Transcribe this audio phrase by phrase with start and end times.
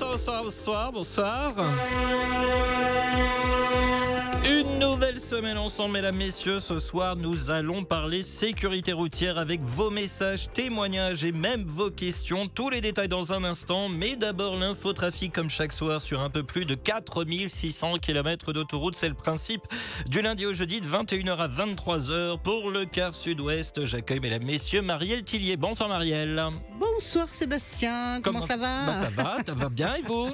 [0.00, 1.52] Bonsoir, bonsoir, bonsoir, bonsoir.
[4.46, 6.60] Une nouvelle semaine ensemble, mesdames, messieurs.
[6.60, 12.48] Ce soir, nous allons parler sécurité routière avec vos messages, témoignages et même vos questions.
[12.48, 13.88] Tous les détails dans un instant.
[13.88, 18.96] Mais d'abord, l'infotrafic comme chaque soir sur un peu plus de 4600 km d'autoroute.
[18.96, 19.62] C'est le principe
[20.08, 22.38] du lundi au jeudi de 21h à 23h.
[22.42, 25.56] Pour le quart sud-ouest, j'accueille, mesdames, messieurs, Marielle Tillier.
[25.56, 26.42] Bonsoir, Marielle.
[26.78, 28.86] Bonsoir Sébastien, comment, ça va?
[28.86, 30.30] Bah, ça va, ça va bien et vous?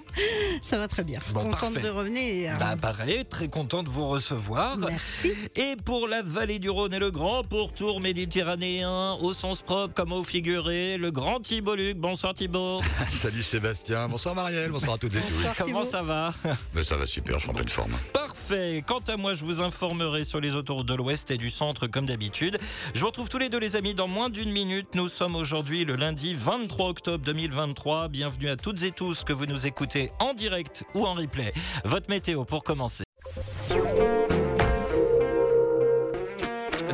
[0.62, 1.20] Ça va très bien.
[1.32, 1.80] Bon, Contente parfait.
[1.80, 2.56] de revenir.
[2.58, 4.76] Bah pareil, très content de vous recevoir.
[4.76, 5.32] Merci.
[5.56, 10.12] Et pour la vallée du Rhône et le grand pourtour méditerranéen, au sens propre comme
[10.12, 11.96] au figuré, le grand Thibault Luc.
[11.96, 12.80] Bonsoir Thibault.
[13.10, 15.48] Salut Sébastien, bonsoir Marielle, bonsoir à toutes et tous.
[15.64, 16.32] Comment ça va?
[16.74, 17.92] Mais ça va super, je suis en pleine forme.
[18.12, 18.82] Parfait.
[18.86, 22.06] Quant à moi, je vous informerai sur les autoroutes de l'Ouest et du Centre comme
[22.06, 22.58] d'habitude.
[22.94, 24.88] Je vous retrouve tous les deux les amis dans moins d'une minute.
[24.94, 28.08] Nous sommes aujourd'hui le lundi 23 octobre 2023.
[28.08, 31.52] Bienvenue à toutes et tous que vous nous écoutez en direct ou en replay.
[31.84, 33.04] Votre météo pour commencer.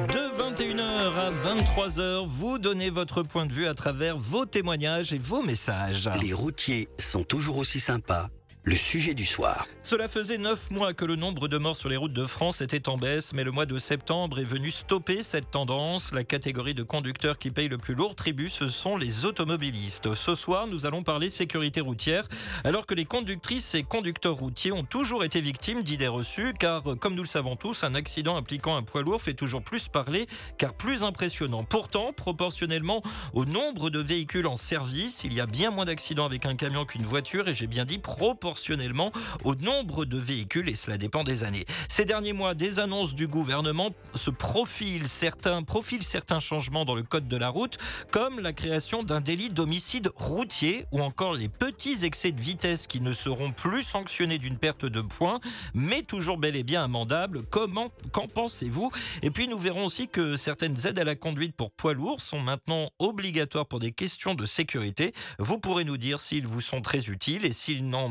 [0.08, 5.18] De 21h à 23h, vous donnez votre point de vue à travers vos témoignages et
[5.18, 6.10] vos messages.
[6.20, 8.28] Les routiers sont toujours aussi sympas.
[8.68, 9.68] Le sujet du soir.
[9.84, 12.88] Cela faisait neuf mois que le nombre de morts sur les routes de France était
[12.88, 16.12] en baisse, mais le mois de septembre est venu stopper cette tendance.
[16.12, 20.14] La catégorie de conducteurs qui paye le plus lourd tribut, ce sont les automobilistes.
[20.14, 22.26] Ce soir, nous allons parler sécurité routière,
[22.64, 27.14] alors que les conductrices et conducteurs routiers ont toujours été victimes d'idées reçues, car comme
[27.14, 30.26] nous le savons tous, un accident impliquant un poids lourd fait toujours plus parler,
[30.58, 31.62] car plus impressionnant.
[31.62, 33.00] Pourtant, proportionnellement
[33.32, 36.84] au nombre de véhicules en service, il y a bien moins d'accidents avec un camion
[36.84, 38.55] qu'une voiture, et j'ai bien dit proportionnellement
[39.44, 41.64] au nombre de véhicules et cela dépend des années.
[41.88, 47.02] Ces derniers mois, des annonces du gouvernement se profilent certains, profilent certains changements dans le
[47.02, 47.78] code de la route,
[48.10, 53.00] comme la création d'un délit d'homicide routier ou encore les petits excès de vitesse qui
[53.00, 55.40] ne seront plus sanctionnés d'une perte de points,
[55.74, 57.42] mais toujours bel et bien amendables.
[57.50, 58.90] Comment, qu'en pensez-vous?
[59.22, 62.40] Et puis nous verrons aussi que certaines aides à la conduite pour poids lourds sont
[62.40, 65.12] maintenant obligatoires pour des questions de sécurité.
[65.38, 68.08] Vous pourrez nous dire s'ils vous sont très utiles et s'ils n'en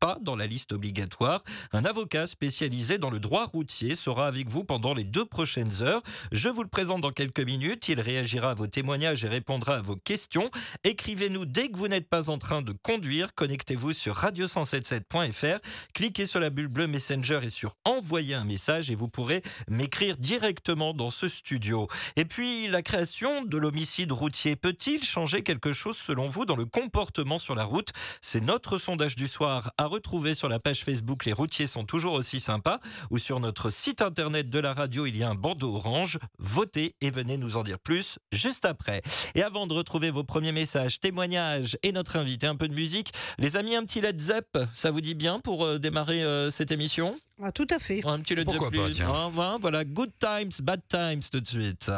[0.00, 1.42] pas dans la liste obligatoire.
[1.72, 6.02] Un avocat spécialisé dans le droit routier sera avec vous pendant les deux prochaines heures.
[6.30, 7.88] Je vous le présente dans quelques minutes.
[7.88, 10.50] Il réagira à vos témoignages et répondra à vos questions.
[10.84, 13.34] Écrivez-nous dès que vous n'êtes pas en train de conduire.
[13.34, 15.58] Connectez-vous sur radio177.fr.
[15.94, 20.16] Cliquez sur la bulle bleue Messenger et sur envoyer un message et vous pourrez m'écrire
[20.16, 21.88] directement dans ce studio.
[22.16, 26.66] Et puis, la création de l'homicide routier peut-il changer quelque chose selon vous dans le
[26.66, 27.92] comportement sur la route?
[28.20, 32.14] C'est notre sondage du soir à retrouver sur la page Facebook Les routiers sont toujours
[32.14, 32.78] aussi sympas
[33.10, 36.18] ou sur notre site internet de la radio, il y a un bandeau orange.
[36.38, 39.02] Votez et venez nous en dire plus juste après.
[39.34, 43.12] Et avant de retrouver vos premiers messages, témoignages et notre invité, un peu de musique,
[43.38, 46.70] les amis, un petit Led Zepp, ça vous dit bien pour euh, démarrer euh, cette
[46.70, 47.16] émission?
[47.42, 48.00] Ah, tout à fait.
[48.04, 48.88] Un petit Led Pourquoi Zeppelin.
[48.88, 49.06] pas, tiens.
[49.08, 51.90] Ah, voilà, voilà, Good Times, Bad Times tout de suite.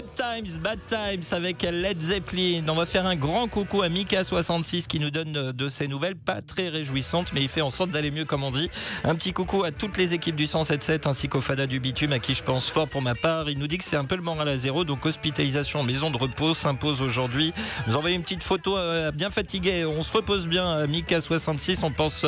[0.00, 2.62] Good Times, Bad Times avec Led Zeppelin.
[2.68, 6.16] On va faire un grand coucou à Mika66 qui nous donne de, de ses nouvelles,
[6.16, 8.70] pas très réjouissantes, mais il fait en sorte d'aller mieux comme on dit.
[9.04, 12.18] Un petit coucou à toutes les équipes du 177 ainsi qu'au Fada du Bitume à
[12.18, 13.50] qui je pense fort pour ma part.
[13.50, 16.16] Il nous dit que c'est un peu le moral à zéro, donc hospitalisation maison de
[16.16, 17.52] repos s'impose aujourd'hui.
[17.86, 19.84] Nous envoyez une petite photo euh, bien fatigué.
[19.84, 21.84] On se repose bien, euh, Mika66.
[21.84, 22.24] On pense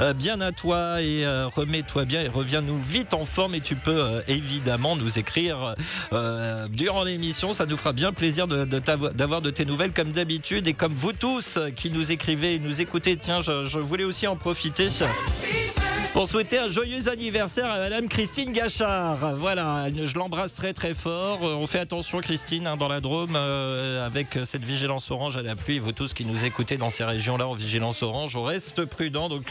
[0.00, 3.54] euh, bien à toi et euh, remets-toi bien et reviens-nous vite en forme.
[3.54, 5.74] Et tu peux euh, évidemment nous écrire
[6.12, 7.52] euh, durant l'émission.
[7.52, 11.12] Ça nous fera bien plaisir de- d'avoir de tes nouvelles comme d'habitude et comme vous
[11.12, 13.16] tous euh, qui nous écrivez et nous écoutez.
[13.16, 14.88] Tiens, je, je voulais aussi en profiter.
[16.12, 19.34] Pour souhaiter un joyeux anniversaire à Madame Christine Gachard.
[19.36, 21.40] Voilà, je l'embrasse très très fort.
[21.42, 25.42] Euh, On fait attention Christine hein, dans la Drôme euh, avec cette vigilance orange à
[25.42, 25.80] la pluie.
[25.80, 29.28] Vous tous qui nous écoutez dans ces régions-là en vigilance orange, on reste prudent.
[29.28, 29.42] Donc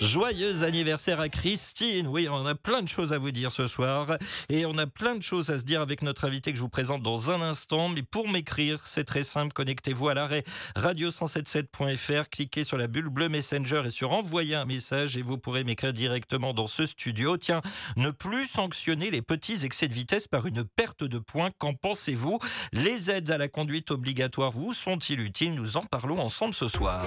[0.00, 2.06] joyeux anniversaire à Christine.
[2.06, 4.06] Oui, on a plein de choses à vous dire ce soir
[4.48, 6.68] et on a plein de choses à se dire avec notre invité que je vous
[6.68, 7.88] présente dans un instant.
[7.88, 9.52] Mais pour m'écrire, c'est très simple.
[9.52, 10.42] Connectez-vous à l'arrêt
[10.76, 15.64] radio177.fr, cliquez sur la bulle bleue Messenger et sur envoyer un message et vous pourrez
[15.64, 17.36] m'écrire directement dans ce studio.
[17.36, 17.60] Tiens,
[17.96, 21.50] ne plus sanctionner les petits excès de vitesse par une perte de points.
[21.58, 22.38] Qu'en pensez-vous?
[22.72, 25.54] Les aides à la conduite obligatoire vous sont-ils utiles?
[25.54, 27.04] Nous en parlons ensemble ce soir.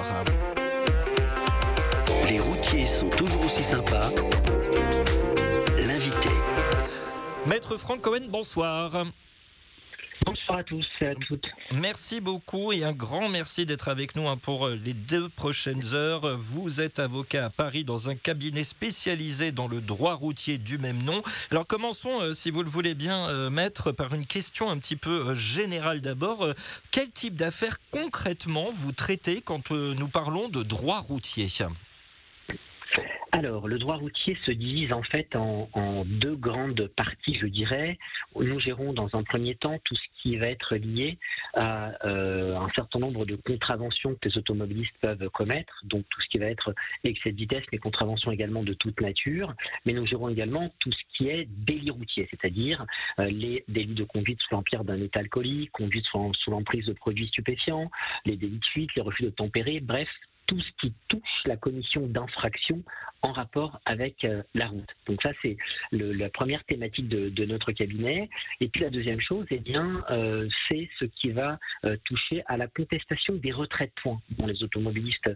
[2.28, 4.10] Les routiers sont toujours aussi sympas.
[5.78, 6.30] L'invité.
[7.46, 9.06] Maître Franck Cohen, bonsoir.
[10.26, 11.46] Bonsoir à tous et à toutes.
[11.72, 15.94] Merci beaucoup et un grand merci d'être avec nous hein, pour euh, les deux prochaines
[15.94, 16.36] heures.
[16.38, 21.04] Vous êtes avocat à Paris dans un cabinet spécialisé dans le droit routier du même
[21.04, 21.22] nom.
[21.52, 24.96] Alors commençons, euh, si vous le voulez bien, euh, maître, par une question un petit
[24.96, 26.48] peu générale d'abord.
[26.90, 31.48] Quel type d'affaires concrètement vous traitez quand nous parlons de droit routier?
[33.36, 37.98] Alors, le droit routier se divise en fait en, deux grandes parties, je dirais.
[38.40, 41.18] Nous gérons dans un premier temps tout ce qui va être lié
[41.54, 46.30] à euh, un certain nombre de contraventions que les automobilistes peuvent commettre, donc tout ce
[46.30, 49.54] qui va être excès de vitesse, mais contraventions également de toute nature.
[49.86, 52.86] Mais nous gérons également tout ce qui est délit routier, c'est-à-dire
[53.20, 57.28] euh, les délits de conduite sous l'empire d'un état alcoolique, conduite sous, l'emprise de produits
[57.28, 57.92] stupéfiants,
[58.26, 60.08] les délits de fuite, les refus de tempérer, bref,
[60.48, 62.84] tout ce qui touche la commission d'infraction
[63.26, 64.90] en rapport avec euh, la route.
[65.08, 65.58] Donc ça, c'est
[65.92, 68.30] la première thématique de, notre cabinet.
[68.62, 72.58] Et puis la deuxième chose, eh bien, euh, c'est ce qui va euh, toucher à
[72.58, 75.30] la contestation des retraits de points dont les automobilistes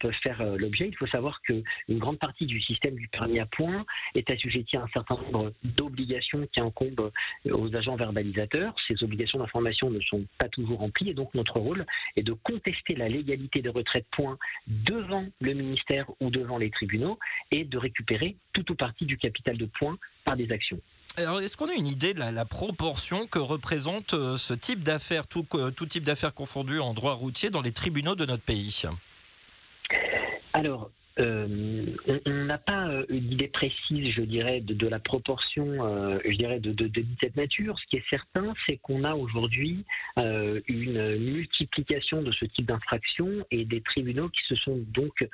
[0.00, 0.88] peuvent faire l'objet.
[0.88, 3.84] Il faut savoir qu'une grande partie du système du permis à points
[4.14, 7.10] est assujettie à un certain nombre d'obligations qui incombent
[7.50, 8.74] aux agents verbalisateurs.
[8.88, 12.94] Ces obligations d'information ne sont pas toujours remplies et donc notre rôle est de contester
[12.94, 17.18] la légalité des retraits de points devant le ministère ou devant les tribunaux
[17.50, 20.80] et de récupérer tout ou partie du capital de points par des actions.
[21.16, 25.26] Alors, est-ce qu'on a une idée de la, proportion que représente euh, ce type d'affaires,
[25.26, 28.84] tout, euh, tout type d'affaires confondues en droit routier dans les tribunaux de notre pays?
[30.52, 31.86] Alors, euh,
[32.26, 36.60] on n'a pas euh, une idée précise, je dirais, de, la proportion, euh, je dirais,
[36.60, 37.78] de, de, cette nature.
[37.78, 39.84] Ce qui est certain, c'est qu'on a aujourd'hui
[40.16, 45.26] une multiplication de ce type d'infractions et des tribunaux qui se sont donc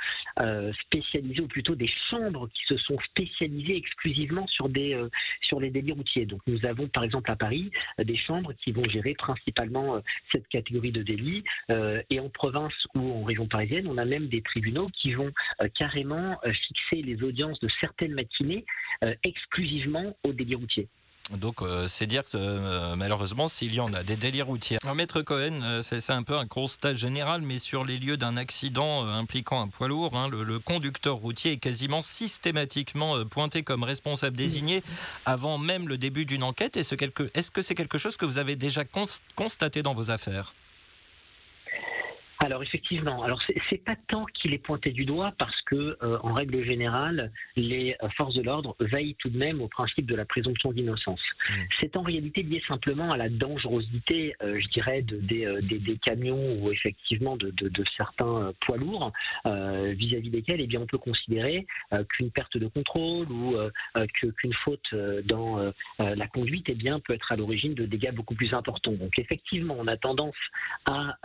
[0.84, 4.98] spécialisés, ou plutôt des chambres qui se sont spécialisées exclusivement sur des
[5.40, 6.26] sur les délits routiers.
[6.26, 10.00] Donc nous avons, par exemple, à Paris, des chambres qui vont gérer principalement
[10.32, 11.44] cette catégorie de délits.
[12.10, 15.32] et en province ou en région parisienne, on a même des tribunaux qui vont
[15.78, 18.64] carrément euh, fixer les audiences de certaines matinées
[19.05, 20.88] euh, exclusivement aux délits routiers.
[21.37, 24.78] Donc euh, c'est dire que malheureusement s'il y en a des délits routiers.
[24.84, 29.05] Alors, Maître Cohen, c'est un peu un constat général, mais sur les lieux d'un accident
[29.05, 34.84] impliquant un poids lourd, hein, le, conducteur routier est quasiment systématiquement pointé comme responsable désigné
[35.25, 36.76] avant même le début d'une enquête.
[36.76, 38.84] Est-ce que c'est quelque chose que vous avez déjà
[39.34, 40.55] constaté dans vos affaires?
[42.46, 46.32] Alors effectivement, alors c'est pas tant qu'il est pointé du doigt parce que euh, en
[46.32, 50.25] règle générale, les euh, forces de l'ordre veillent tout de même au principe de la
[50.25, 51.20] présomption d'innocence.
[51.50, 51.54] Mmh.
[51.81, 56.70] C'est en réalité lié simplement à la dangerosité, euh, je dirais, de, des, camions ou
[56.70, 57.52] effectivement de,
[57.96, 59.12] certains poids lourds
[59.44, 61.66] vis-à-vis desquels, eh bien, on peut considérer
[62.10, 63.56] qu'une perte de contrôle ou
[64.12, 64.94] qu'une faute
[65.25, 68.93] dans la conduite, eh bien, peut être à l'origine de dégâts beaucoup plus importants.
[68.93, 70.37] Donc effectivement, on a tendance
[70.84, 71.16] à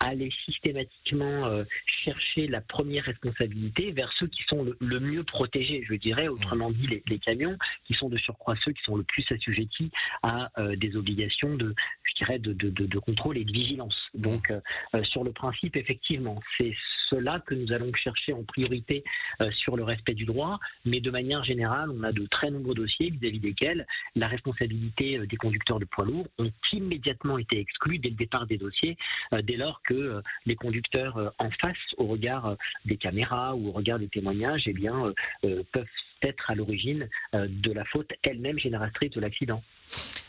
[0.00, 1.64] aller systématiquement euh,
[2.04, 6.86] chercher la première responsabilité vers ceux qui sont le, mieux protégés, je dirais, autrement dit
[7.06, 9.90] les, camions, qui sont de surcroît ceux qui sont le plus assujettis
[10.22, 13.96] à euh, des obligations de, je dirais, de, contrôle et de vigilance.
[14.14, 14.60] Donc, euh,
[15.04, 16.74] sur le principe, effectivement, c'est
[17.10, 19.04] cela que nous allons chercher en priorité
[19.50, 23.10] sur le respect du droit, mais de manière générale, on a de très nombreux dossiers
[23.10, 28.16] vis-à-vis desquels la responsabilité des conducteurs de poids lourds ont immédiatement été exclus dès le
[28.16, 28.96] départ des dossiers,
[29.42, 32.54] dès lors que les conducteurs euh, en face, au regard euh,
[32.84, 35.12] des caméras ou au regard des témoignages, eh bien,
[35.44, 35.86] euh, peuvent
[36.22, 39.62] être à l'origine de la faute elle-même génératrice de l'accident.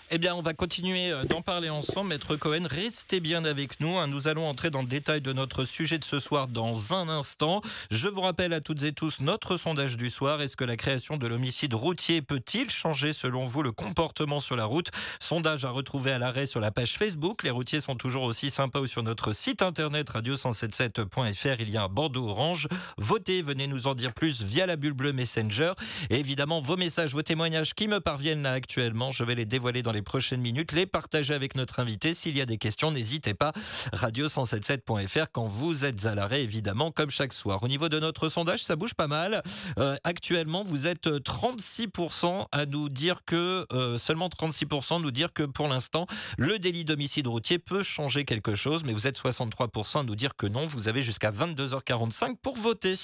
[0.09, 2.11] Eh bien, on va continuer euh, d'en parler ensemble.
[2.11, 3.97] Maître Cohen, restez bien avec nous.
[3.97, 4.07] Hein.
[4.07, 7.59] Nous allons entrer dans le détail de notre sujet de ce soir dans un instant.
[7.91, 10.41] Je vous rappelle à toutes et tous notre sondage du soir.
[10.41, 14.63] Est-ce que la création de l'homicide routier peut-il changer, selon vous, le comportement sur la
[14.63, 14.91] route?
[15.19, 17.43] Sondage à retrouver à l'arrêt sur la page Facebook.
[17.43, 21.57] Les routiers sont toujours aussi sympas ou sur notre site internet radio177.fr.
[21.59, 22.69] Il y a un bandeau orange.
[22.97, 25.73] Votez, venez nous en dire plus via la bulle bleue Messenger.
[26.09, 29.83] Et évidemment, vos messages, vos témoignages qui me parviennent là actuellement, je vais les dévoiler
[29.83, 32.13] dans les prochaines minutes, les partager avec notre invité.
[32.13, 33.51] S'il y a des questions, n'hésitez pas.
[33.93, 37.63] Radio177.fr quand vous êtes à l'arrêt, évidemment, comme chaque soir.
[37.63, 39.41] Au niveau de notre sondage, ça bouge pas mal.
[39.79, 45.43] Euh, actuellement, vous êtes 36% à nous dire que, euh, seulement 36% nous dire que
[45.43, 50.03] pour l'instant, le délit d'homicide routier peut changer quelque chose, mais vous êtes 63% à
[50.03, 50.65] nous dire que non.
[50.67, 52.95] Vous avez jusqu'à 22h45 pour voter.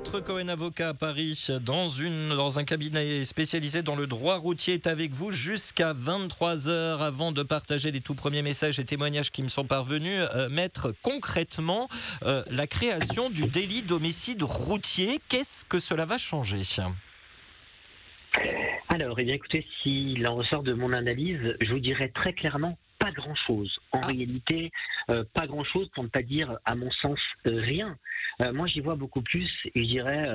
[0.00, 4.72] Maître Cohen, avocat à Paris, dans, une, dans un cabinet spécialisé dans le droit routier,
[4.72, 9.42] est avec vous jusqu'à 23h avant de partager les tout premiers messages et témoignages qui
[9.42, 10.22] me sont parvenus.
[10.34, 11.86] Euh, maître, concrètement,
[12.22, 16.62] euh, la création du délit d'homicide routier, qu'est-ce que cela va changer?
[18.88, 22.78] Alors, eh bien, écoutez, s'il en ressort de mon analyse, je vous dirais très clairement
[23.00, 23.76] pas grand-chose.
[23.92, 24.06] En ah.
[24.06, 24.70] réalité,
[25.08, 27.96] euh, pas grand-chose, pour ne pas dire, à mon sens, euh, rien.
[28.42, 30.28] Euh, moi, j'y vois beaucoup plus, je dirais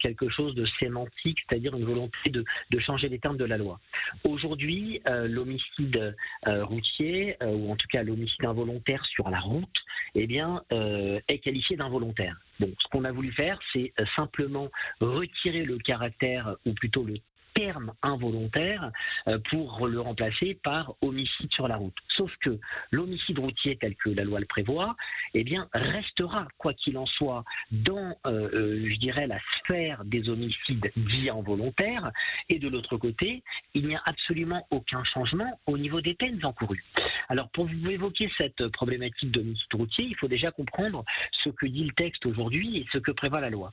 [0.00, 2.44] quelque chose de sémantique, c'est-à-dire une volonté de,
[2.78, 3.80] changer les termes de la loi.
[4.24, 6.14] Aujourd'hui, l'homicide
[6.46, 9.76] routier, ou en tout cas l'homicide involontaire sur la route,
[10.14, 12.36] eh bien, est qualifié d'involontaire.
[12.60, 14.68] Bon, ce qu'on a voulu faire, c'est simplement
[15.00, 17.14] retirer le caractère, ou plutôt le
[17.56, 18.92] terme involontaire
[19.28, 21.96] euh, pour le remplacer par homicide sur la route.
[22.16, 22.58] Sauf que
[22.90, 24.96] l'homicide routier tel que la loi le prévoit,
[25.34, 30.28] eh bien, restera, quoi qu'il en soit, dans, euh, euh, je dirais, la sphère des
[30.28, 32.10] homicides dits involontaires.
[32.48, 33.42] Et de l'autre côté,
[33.74, 36.84] il n'y a absolument aucun changement au niveau des peines encourues.
[37.28, 41.04] Alors, pour vous évoquer cette problématique d'homicide routier, il faut déjà comprendre
[41.44, 43.72] ce que dit le texte aujourd'hui et ce que prévoit la loi.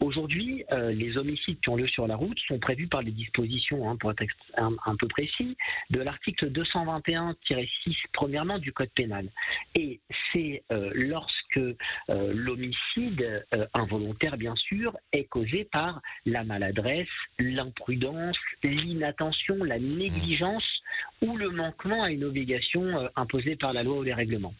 [0.00, 3.96] Aujourd'hui, les homicides qui ont lieu sur la route sont prévus par les dispositions, hein,
[3.96, 4.22] pour être
[4.56, 5.56] un, peu précis,
[5.90, 7.34] de l'article 221-6
[8.12, 9.28] premièrement du Code pénal.
[9.78, 10.00] Et
[10.32, 11.74] c'est euh, lorsque euh,
[12.08, 17.08] l'homicide euh, involontaire, bien sûr, est causé par la maladresse,
[17.38, 20.64] l'imprudence, l'inattention, la négligence
[21.22, 24.54] ou le manquement à une obligation imposée par la loi ou les règlements.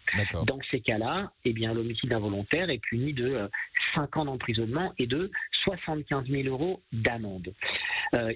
[0.47, 3.49] Dans ces cas-là, eh bien, l'homicide involontaire est puni de
[3.95, 5.31] 5 ans d'emprisonnement et de
[5.65, 7.53] 75 000 euros d'amende.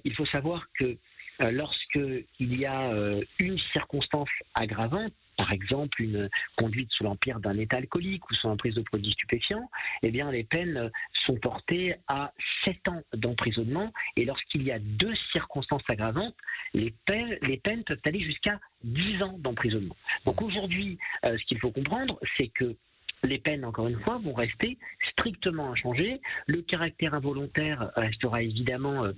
[0.04, 0.96] Il faut savoir que
[1.40, 7.78] lorsqu'il y a euh, une circonstance aggravante, par exemple une conduite sous l'empire d'un état
[7.78, 9.68] alcoolique ou sous l'emprise de produits stupéfiants,
[10.02, 10.90] eh bien les peines
[11.26, 12.32] sont portées à
[12.64, 16.36] 7 ans d'emprisonnement et lorsqu'il y a deux circonstances aggravantes,
[16.72, 19.96] les peines, les peines peuvent aller jusqu'à 10 ans d'emprisonnement.
[20.24, 22.76] Donc aujourd'hui, ce qu'il faut comprendre, c'est que
[23.24, 24.78] les peines, encore une fois, vont rester
[25.12, 26.20] strictement inchangées.
[26.46, 29.10] Le caractère involontaire restera évidemment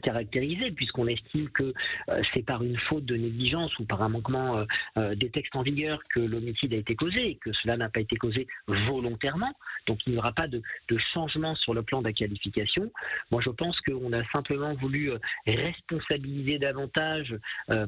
[0.00, 1.74] caractérisé puisqu'on estime que
[2.08, 4.64] euh, c'est par une faute de négligence ou par un manquement euh,
[4.98, 8.00] euh, des textes en vigueur que l'homicide a été causé et que cela n'a pas
[8.00, 9.52] été causé volontairement.
[9.86, 12.90] Donc il n'y aura pas de, de, changement sur le plan de la qualification.
[13.30, 15.10] Moi je pense qu'on a simplement voulu
[15.46, 17.36] responsabiliser davantage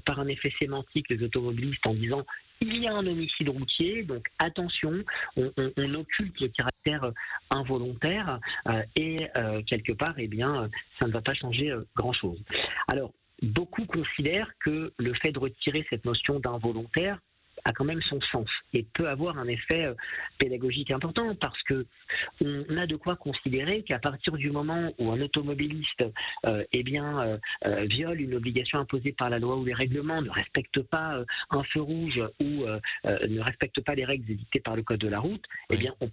[0.05, 2.25] par un effet sémantique les automobilistes en disant
[2.61, 5.05] il y a un homicide routier, donc attention,
[5.37, 7.13] on, occulte le caractère euh,
[7.51, 10.69] involontaire euh, et euh, quelque part, eh bien,
[11.01, 12.43] ça ne va pas changer grand-chose.
[12.89, 13.13] Alors,
[13.43, 17.19] beaucoup considèrent que le fait de retirer cette notion d'involontaire
[17.65, 19.95] a quand même son sens et peut avoir un effet euh,
[20.39, 21.87] pédagogique important parce que
[22.41, 26.05] on a de quoi considérer qu'à partir du moment où un automobiliste
[26.47, 30.31] euh, eh bien euh, viole une obligation imposée par la loi ou les règlements, ne
[30.31, 32.65] respecte pas un feu rouge ou
[33.05, 36.11] ne respecte pas les règles édictées par le code de la route, eh bien on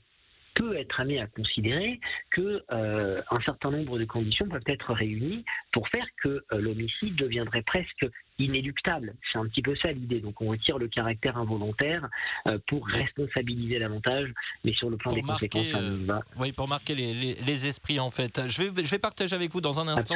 [0.54, 2.00] peut être amené à considérer
[2.32, 8.08] que un certain nombre de conditions peuvent être réunies pour faire que l'homicide deviendrait presque
[8.40, 9.16] inéluctable.
[9.32, 10.20] C'est un petit peu ça l'idée.
[10.20, 12.08] Donc on retire le caractère involontaire
[12.48, 14.30] euh, pour responsabiliser davantage,
[14.64, 16.22] mais sur le plan des conséquences, ça euh, va.
[16.38, 18.42] Oui, pour marquer les, esprits en fait.
[18.50, 20.16] Je vais, je vais partager avec vous dans un instant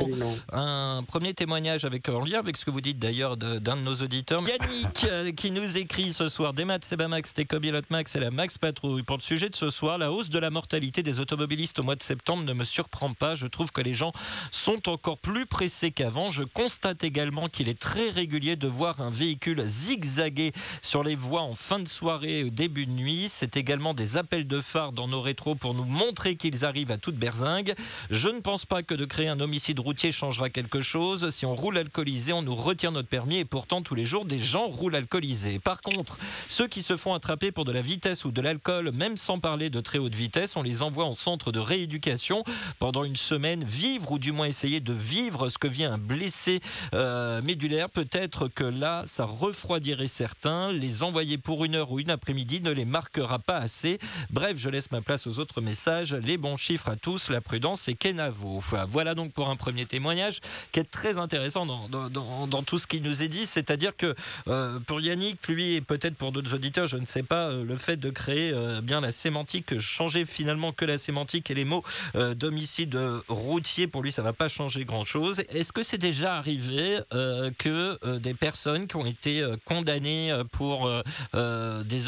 [0.52, 3.96] un premier témoignage avec, en lien avec ce que vous dites d'ailleurs d'un de, nos
[3.96, 4.44] auditeurs.
[4.46, 8.58] Yannick euh, qui nous écrit ce soir des maths, Sebamax, Tecobilot Max et la Max
[8.58, 9.04] Patrouille.
[9.04, 11.96] Pour le sujet de ce soir, la hausse de la mortalité des automobilistes au mois
[11.96, 13.36] de septembre ne me surprend pas.
[13.36, 14.12] Je trouve que les gens
[14.52, 16.32] sont encore plus pressés qu'avant.
[16.32, 20.52] Je constate également qu'il est très régulier de voir un véhicule zigzaguer
[20.82, 23.28] sur les voies en fin de soirée début de nuit.
[23.30, 26.98] C'est également des appels de phare dans nos rétros pour nous montrer qu'ils arrivent à
[26.98, 27.74] toute berzingue.
[28.10, 31.30] Je ne pense pas que de créer un homicide routier changera quelque chose.
[31.30, 34.40] Si on roule alcoolisé, on nous retire notre permis et pourtant tous les jours des
[34.40, 35.60] gens roulent alcoolisés.
[35.60, 39.18] Par contre, ceux qui se font attraper pour de la vitesse ou de l'alcool, même
[39.18, 42.44] sans parler de très haute vitesse, on les envoie en centre de rééducation
[42.80, 46.60] pendant une semaine, vivre ou du moins essayer de vivre ce que vient un blessé
[46.94, 50.72] euh, médulaire peut-être que là, ça refroidirait certains.
[50.72, 54.00] Les envoyer pour une heure ou une après-midi ne les marquera pas assez.
[54.30, 56.14] Bref, je laisse ma place aux autres messages.
[56.14, 58.64] Les bons chiffres à tous, la prudence et Kenavo.
[58.88, 60.40] Voilà donc pour un premier témoignage
[60.72, 63.46] qui est très intéressant dans, tout ce qui nous est dit.
[63.46, 64.16] C'est-à-dire que
[64.48, 67.76] euh, pour Yannick, lui et peut-être pour d'autres auditeurs, je ne sais pas, euh, le
[67.76, 71.84] fait de créer euh, bien la sémantique, changer finalement que la sémantique et les mots
[72.36, 75.42] d'homicide routier, pour lui, ça va pas changer grand-chose.
[75.50, 77.00] Est-ce que c'est déjà arrivé
[77.58, 80.90] que euh, des personnes qui ont été euh, condamnées euh, pour
[81.34, 82.02] des,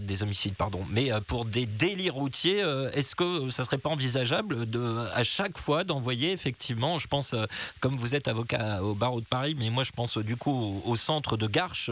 [0.00, 2.60] des homicides, pardon, mais pour des délits routiers.
[2.92, 7.34] Est-ce que ça serait pas envisageable de, à chaque fois d'envoyer effectivement, je pense,
[7.80, 10.96] comme vous êtes avocat au barreau de Paris, mais moi je pense du coup au,
[10.96, 11.90] centre de Garches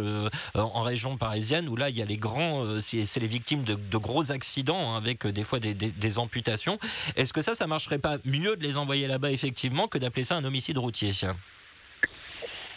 [0.55, 4.31] en région parisienne où là il y a les grands, c'est les victimes de, gros
[4.31, 6.79] accidents hein, avec des des fois des, amputations.
[7.17, 10.37] Est-ce que ça, ça marcherait pas mieux de les envoyer là-bas effectivement que d'appeler ça
[10.37, 11.13] un homicide routier?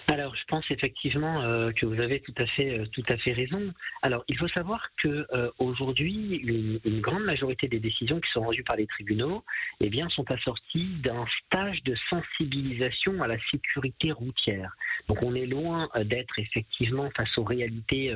[0.10, 3.34] Alors, je pense effectivement euh, que vous avez tout à fait, euh, tout à fait
[3.34, 3.74] raison.
[4.02, 6.38] Alors, il faut savoir que euh, aujourd'hui,
[6.86, 9.44] une, grande majorité des décisions qui sont rendues par les tribunaux,
[9.82, 14.78] eh bien, sont assorties d'un stage de sensibilisation à la sécurité routière.
[15.10, 18.14] Donc, on est loin d'être effectivement face aux réalités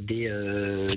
[0.00, 0.28] des,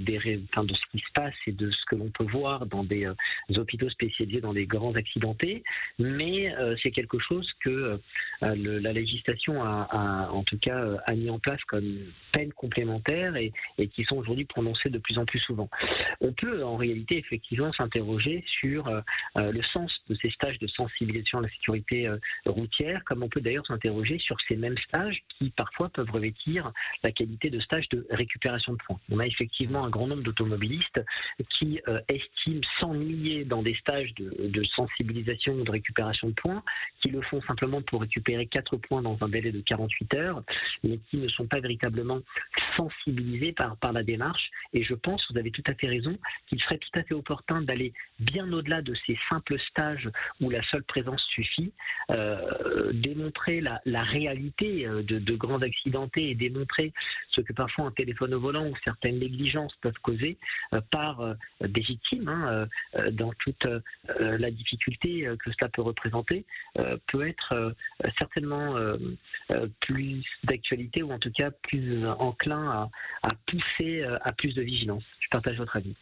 [0.01, 2.83] des enfin, de ce qui se passe et de ce que l'on peut voir dans
[2.83, 3.07] des
[3.55, 5.63] hôpitaux spécialisés dans des grands accidentés,
[5.97, 7.99] mais c'est quelque chose que
[8.41, 11.85] la législation a, a en tout cas euh, a mis en place comme
[12.31, 13.51] peine complémentaire et,
[13.93, 15.69] qui sont aujourd'hui prononcées de plus en plus souvent.
[16.21, 19.01] On peut en réalité effectivement s'interroger sur euh,
[19.37, 22.09] euh, le sens de ces stages de sensibilisation à la sécurité
[22.45, 26.71] routière, comme on peut d'ailleurs s'interroger sur ces mêmes stages qui parfois peuvent revêtir
[27.03, 28.99] la qualité de stage de récupération de points.
[29.11, 31.03] On a effectivement un grand nombre d'automobilistes
[31.49, 36.63] qui estiment s'ennuyer dans des stages de, de sensibilisation ou de récupération de points,
[37.01, 40.18] qui le font simplement pour récupérer 4 points dans un délai de 48 heures
[40.83, 42.19] mais qui ne sont pas véritablement
[42.75, 44.49] sensibilisés par, la démarche.
[44.73, 47.61] Et je pense, vous avez tout à fait raison, qu'il serait tout à fait opportun
[47.61, 50.09] d'aller bien au-delà de ces simples stages
[50.41, 51.71] où la seule présence suffit,
[52.11, 56.93] euh, démontrer la, réalité euh, de, grands accidentés et démontrer
[57.29, 60.37] ce que parfois un téléphone au volant ou certaines négligences peuvent causer
[60.73, 62.67] euh, par des victimes, hein,
[63.11, 63.67] dans toute
[64.19, 66.45] la difficulté que cela peut représenter,
[67.07, 67.75] peut être
[68.19, 68.75] certainement
[69.81, 70.03] plus
[70.43, 72.89] d'actualité ou en tout cas plus enclin
[73.23, 75.03] à, pousser euh, à plus de vigilance.
[75.19, 75.95] Je partage votre avis.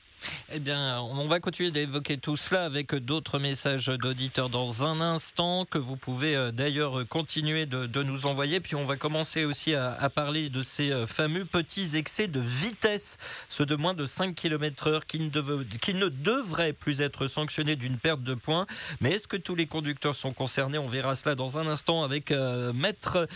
[0.52, 5.66] Eh bien, on va continuer d'évoquer tout cela avec d'autres messages d'auditeurs dans un instant
[5.66, 8.60] que vous pouvez euh, d'ailleurs continuer de, nous envoyer.
[8.60, 13.18] Puis on va commencer aussi à, parler de ces euh, fameux petits excès de vitesse,
[13.50, 15.30] ceux de moins de 5 km/h qui,
[15.82, 18.66] qui ne devraient plus être sanctionnés d'une perte de points.
[19.02, 20.78] Mais est-ce que tous les conducteurs sont concernés?
[20.78, 22.32] On verra cela dans un instant avec
[22.74, 23.28] Maître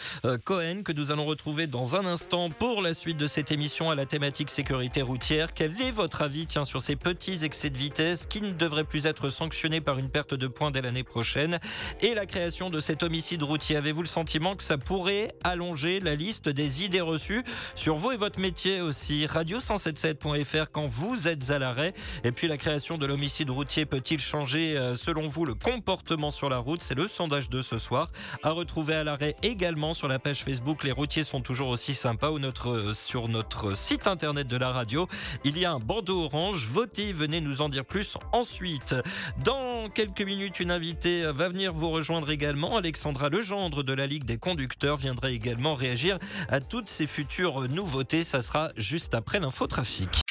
[0.45, 3.95] Cohen que nous allons retrouver dans un instant pour la suite de cette émission à
[3.95, 5.53] la thématique sécurité routière.
[5.53, 6.45] Quel est votre avis?
[6.45, 10.09] Tiens, sur ces petits excès de vitesse qui ne devraient plus être sanctionnés par une
[10.09, 11.59] perte de points dès l'année prochaine.
[11.99, 16.15] Et la création de cet homicide routier, avez-vous le sentiment que ça pourrait allonger la
[16.15, 17.43] liste des idées reçues
[17.75, 19.25] sur vous et votre métier aussi?
[19.25, 21.91] Radio177.fr quand vous êtes à l'arrêt.
[22.23, 26.47] Et puis la création de l'homicide routier peut-il changer euh, selon vous le comportement sur
[26.47, 26.81] la route?
[26.81, 28.09] C'est le sondage de ce soir
[28.43, 30.85] à retrouver à l'arrêt également sur la page Facebook.
[30.85, 34.71] Les routiers sont toujours aussi sympas ou notre, euh, sur notre site internet de la
[34.71, 35.05] radio.
[35.43, 38.95] Il y a un bandeau orange Votez, venez nous en dire plus ensuite.
[39.43, 42.77] Dans quelques minutes, une invitée va venir vous rejoindre également.
[42.77, 46.17] Alexandra Legendre de la Ligue des conducteurs viendra également réagir
[46.49, 48.23] à toutes ces futures nouveautés.
[48.23, 50.21] Ça sera juste après l'infotrafic.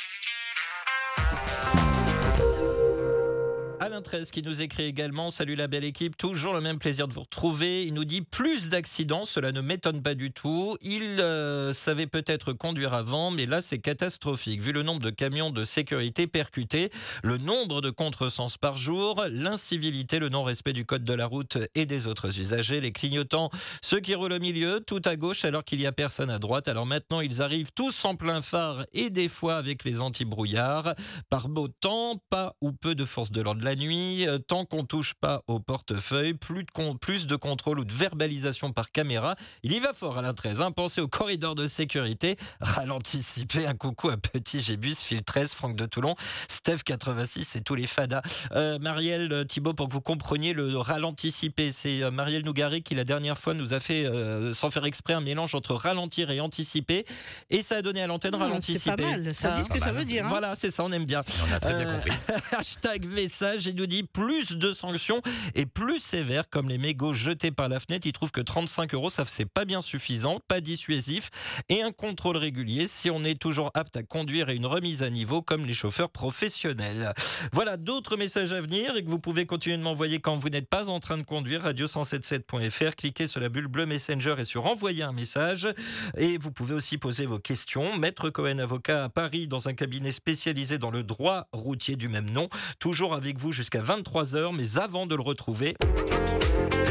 [4.00, 7.12] Alain 13 qui nous écrit également Salut la belle équipe, toujours le même plaisir de
[7.12, 7.84] vous retrouver.
[7.84, 10.74] Il nous dit plus d'accidents, cela ne m'étonne pas du tout.
[10.80, 14.62] Il euh, savait peut-être conduire avant, mais là c'est catastrophique.
[14.62, 16.88] Vu le nombre de camions de sécurité percutés,
[17.22, 21.84] le nombre de contresens par jour, l'incivilité, le non-respect du code de la route et
[21.84, 23.50] des autres usagers, les clignotants,
[23.82, 26.68] ceux qui roulent au milieu, tout à gauche alors qu'il n'y a personne à droite.
[26.68, 30.94] Alors maintenant ils arrivent tous en plein phare et des fois avec les anti-brouillards.
[31.28, 34.84] Par beau temps, pas ou peu de force de l'ordre la nuit, euh, tant qu'on
[34.84, 39.36] touche pas au portefeuille, plus de, plus de contrôle ou de verbalisation par caméra.
[39.62, 40.60] Il y va fort à la 13.
[40.60, 40.70] Hein.
[40.70, 42.36] Pensez au corridor de sécurité.
[42.60, 46.14] Ralentissez un coucou à Petit Gébus, Phil 13, Franck de Toulon,
[46.48, 48.22] Steph 86 et tous les fadas.
[48.52, 53.04] Euh, Marielle euh, Thibault, pour que vous compreniez le ralentissipé, c'est Marielle Nougari qui la
[53.04, 54.06] dernière fois nous a fait,
[54.52, 57.04] sans faire exprès, un mélange entre ralentir et anticiper.
[57.50, 58.78] Et ça a donné à l'antenne ralentissipé.
[58.78, 60.24] C'est pas mal, ça dit ce que ça veut dire.
[60.24, 60.28] Hein.
[60.28, 61.22] Voilà, c'est ça, on aime bien.
[61.48, 62.12] on a très bien compris.
[62.52, 65.22] hashtag message il dit plus de sanctions
[65.54, 68.06] et plus sévères, comme les mégots jetés par la fenêtre.
[68.06, 71.30] Il trouve que 35 euros, ça c'est pas bien suffisant, pas dissuasif,
[71.68, 75.10] et un contrôle régulier si on est toujours apte à conduire et une remise à
[75.10, 77.12] niveau comme les chauffeurs professionnels.
[77.52, 80.68] Voilà d'autres messages à venir et que vous pouvez continuer de m'envoyer quand vous n'êtes
[80.68, 81.66] pas en train de conduire.
[81.66, 85.68] Radio177.fr, cliquez sur la bulle bleue Messenger et sur envoyer un message.
[86.16, 87.96] Et vous pouvez aussi poser vos questions.
[87.96, 92.30] Maître Cohen, avocat à Paris, dans un cabinet spécialisé dans le droit routier du même
[92.30, 95.76] nom, toujours avec vous jusqu'à 23h, mais avant de le retrouver,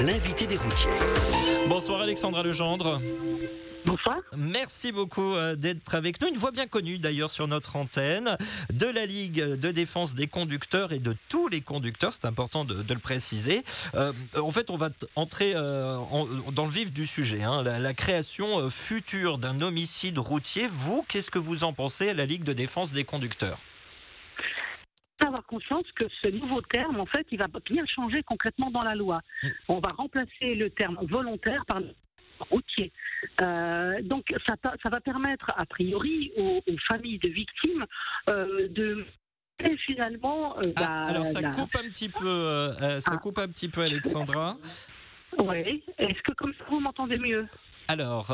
[0.05, 0.91] l'invité des routiers.
[1.67, 3.01] Bonsoir Alexandra Legendre.
[3.85, 4.17] Bonsoir.
[4.37, 6.27] Merci beaucoup euh, d'être avec nous.
[6.27, 8.37] Une voix bien connue d'ailleurs sur notre antenne
[8.71, 12.83] de la Ligue de défense des conducteurs et de tous les conducteurs, c'est important de,
[12.87, 13.63] le préciser.
[13.95, 15.97] Euh, en fait, on va entrer euh,
[16.51, 17.63] dans le vif du sujet, hein.
[17.63, 20.67] la, la, création future d'un homicide routier.
[20.69, 23.57] Vous, qu'est-ce que vous en pensez à la Ligue de défense des conducteurs?
[25.25, 28.95] Alors, conscience que ce nouveau terme, en fait, il va bien changer concrètement dans la
[28.95, 29.21] loi.
[29.67, 31.81] On va remplacer le terme volontaire par
[32.49, 32.91] routier.
[33.45, 37.85] Euh, donc ça, ça, va permettre a priori aux, familles de victimes
[38.29, 39.05] euh, de
[39.61, 43.17] et finalement, euh, ah, bah, alors ça coupe un petit peu, ça ah.
[43.17, 44.55] coupe un petit peu, Alexandra.
[45.43, 45.83] Oui.
[45.97, 47.45] Est-ce que comme ça vous m'entendez mieux?
[47.89, 48.31] Alors,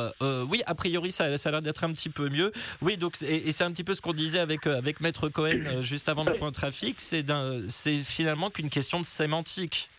[0.50, 2.52] oui, a priori, ça, ça a l'air d'être un petit peu mieux.
[2.82, 6.10] Oui, donc, et, c'est un petit peu ce qu'on disait avec, avec Maître Cohen juste
[6.10, 9.89] avant le point trafic, c'est finalement qu'une question de sémantique.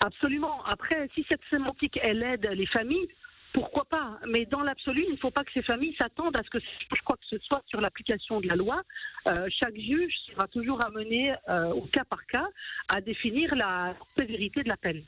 [0.00, 0.64] Absolument.
[0.64, 3.08] Après, si cette sémantique, elle aide les familles,
[3.52, 4.18] pourquoi pas?
[4.28, 7.02] Mais dans l'absolu, il ne faut pas que ces familles s'attendent à ce que je
[7.02, 8.82] crois que ce soit sur l'application de la loi.
[9.28, 12.46] Euh, chaque juge sera toujours amené, euh, au cas par cas,
[12.88, 15.02] à définir la sévérité de la peine.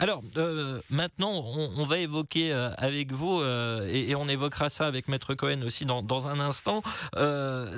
[0.00, 5.08] Alors, euh, maintenant, on, va évoquer euh, avec vous, euh, et, on évoquera ça avec
[5.08, 6.82] Maître Cohen aussi dans, un instant,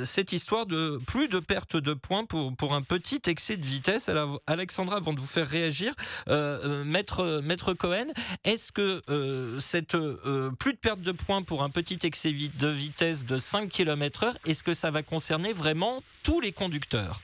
[0.05, 4.09] cette histoire de plus de perte de points pour, un petit excès de vitesse.
[4.09, 5.93] Alors, Alexandra, avant de vous faire réagir,
[6.85, 8.07] Maître, Maître Cohen,
[8.45, 9.01] est-ce que
[9.59, 9.97] cette
[10.59, 14.63] plus de perte de points pour un petit excès de vitesse de 5 km/h, est-ce
[14.63, 17.21] que ça va concerner vraiment tous les conducteurs?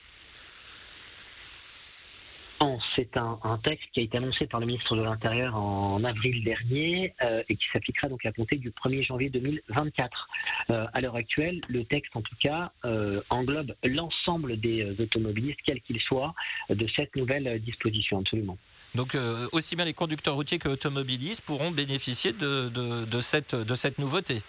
[2.95, 7.13] C'est un, texte qui a été annoncé par le ministre de l'Intérieur en avril dernier
[7.21, 10.27] euh, et qui s'appliquera donc à compter du 1er janvier 2024.
[10.71, 15.81] Euh, à l'heure actuelle, le texte, en tout cas, euh, englobe l'ensemble des automobilistes, quels
[15.81, 16.33] qu'ils soient,
[16.69, 18.57] de cette nouvelle disposition, absolument.
[18.95, 19.15] Donc
[19.51, 24.41] aussi bien les conducteurs routiers que automobilistes pourront bénéficier de cette nouveauté.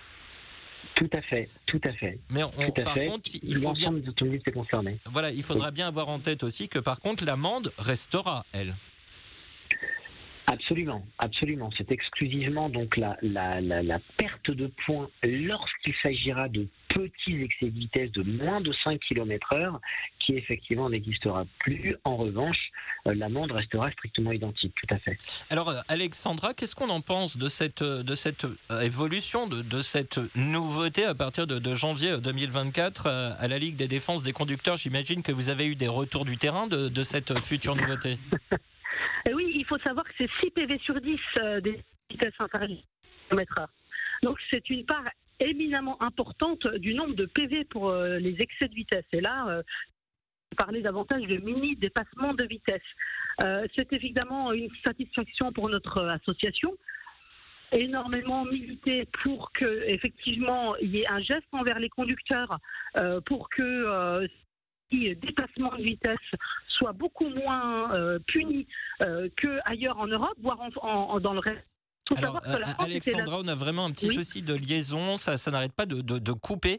[0.95, 2.19] Tout à fait, tout à fait.
[2.31, 2.43] Mais
[2.85, 3.93] par contre, il faut bien.
[5.11, 8.75] Voilà, il faudra bien avoir en tête aussi que par contre, l'amende restera, elle.
[10.47, 11.71] Absolument, absolument.
[11.77, 17.79] C'est exclusivement donc la, la, la, perte de points lorsqu'il s'agira de petits excès de
[17.79, 19.79] vitesse de moins de 5 km/h
[20.19, 21.97] qui effectivement n'existera plus.
[22.05, 22.59] En revanche,
[23.07, 25.17] euh, l'amende restera strictement identique, tout à fait.
[25.51, 28.47] Alors euh, Alexandra, qu'est-ce qu'on en pense de cette, euh, de cette
[28.83, 33.07] évolution, de, de cette nouveauté à partir de, de, janvier 2024
[33.39, 34.77] à la Ligue des défenses des conducteurs?
[34.77, 38.17] J'imagine que vous avez eu des retours du terrain de, de cette future nouveauté.
[39.85, 41.19] savoir que c'est 6 PV sur 10
[41.63, 42.85] des vitesses interdits
[44.23, 45.05] Donc c'est une part
[45.39, 49.07] éminemment importante du nombre de PV pour les excès de vitesse.
[49.13, 49.63] Et là,
[50.57, 52.83] parler davantage de mini dépassement de vitesse.
[53.45, 56.77] Euh, c'est évidemment une satisfaction pour notre association
[57.73, 62.59] énormément milité pour que effectivement il y ait un geste envers les conducteurs
[62.99, 64.27] euh, pour que euh,
[64.91, 66.17] dépassement de vitesse
[66.69, 68.67] soit beaucoup moins euh, puni
[69.37, 70.59] qu'ailleurs en Europe, voire
[71.21, 71.65] dans le reste
[72.17, 72.41] alors,
[72.79, 76.33] Alexandra, on a vraiment un petit souci de liaison, ça, ça n'arrête pas de, de,
[76.33, 76.79] couper.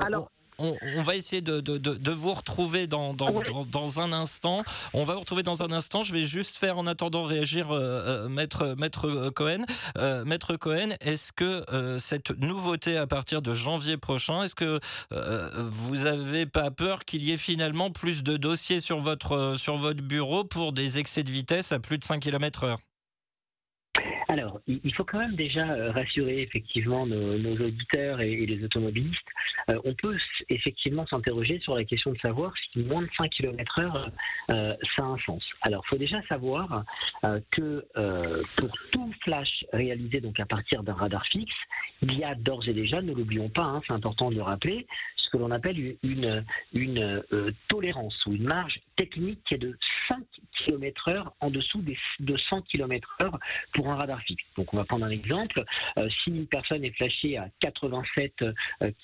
[0.00, 4.62] alors, on, va essayer de, vous retrouver dans, dans, un instant.
[4.92, 6.02] On va vous retrouver dans un instant.
[6.02, 9.64] Je vais juste faire en attendant réagir euh, euh, maître, maître Cohen.
[9.96, 11.64] Euh, maître Cohen, est-ce que
[11.98, 14.80] cette nouveauté à partir de janvier prochain, est-ce que
[15.56, 20.02] vous avez pas peur qu'il y ait finalement plus de dossiers sur votre, sur votre
[20.02, 22.78] bureau pour des excès de vitesse à plus de 5 km heure?
[24.68, 29.18] Il faut quand même déjà euh, rassurer effectivement nos, auditeurs et, les automobilistes.
[29.70, 30.16] Euh, on peut
[30.50, 34.10] effectivement s'interroger sur la question de savoir si moins de 5 km/h,
[34.52, 35.42] euh, ça a un sens.
[35.62, 36.84] Alors, il faut déjà savoir
[37.50, 37.84] que
[38.56, 41.54] pour tout flash réalisé donc à partir d'un radar fixe,
[42.02, 44.86] il y a d'ores et déjà, ne l'oublions pas, hein, c'est important de le rappeler,
[45.28, 47.22] ce que l'on appelle une, une,
[47.68, 49.76] tolérance ou une marge technique qui est de
[50.08, 50.18] 5
[50.64, 53.30] km/h en dessous des, de 100 km/h
[53.74, 54.42] pour un radar fixe.
[54.56, 55.62] Donc on va prendre un exemple.
[55.98, 58.52] Euh, si une personne est flashée à 87 euh,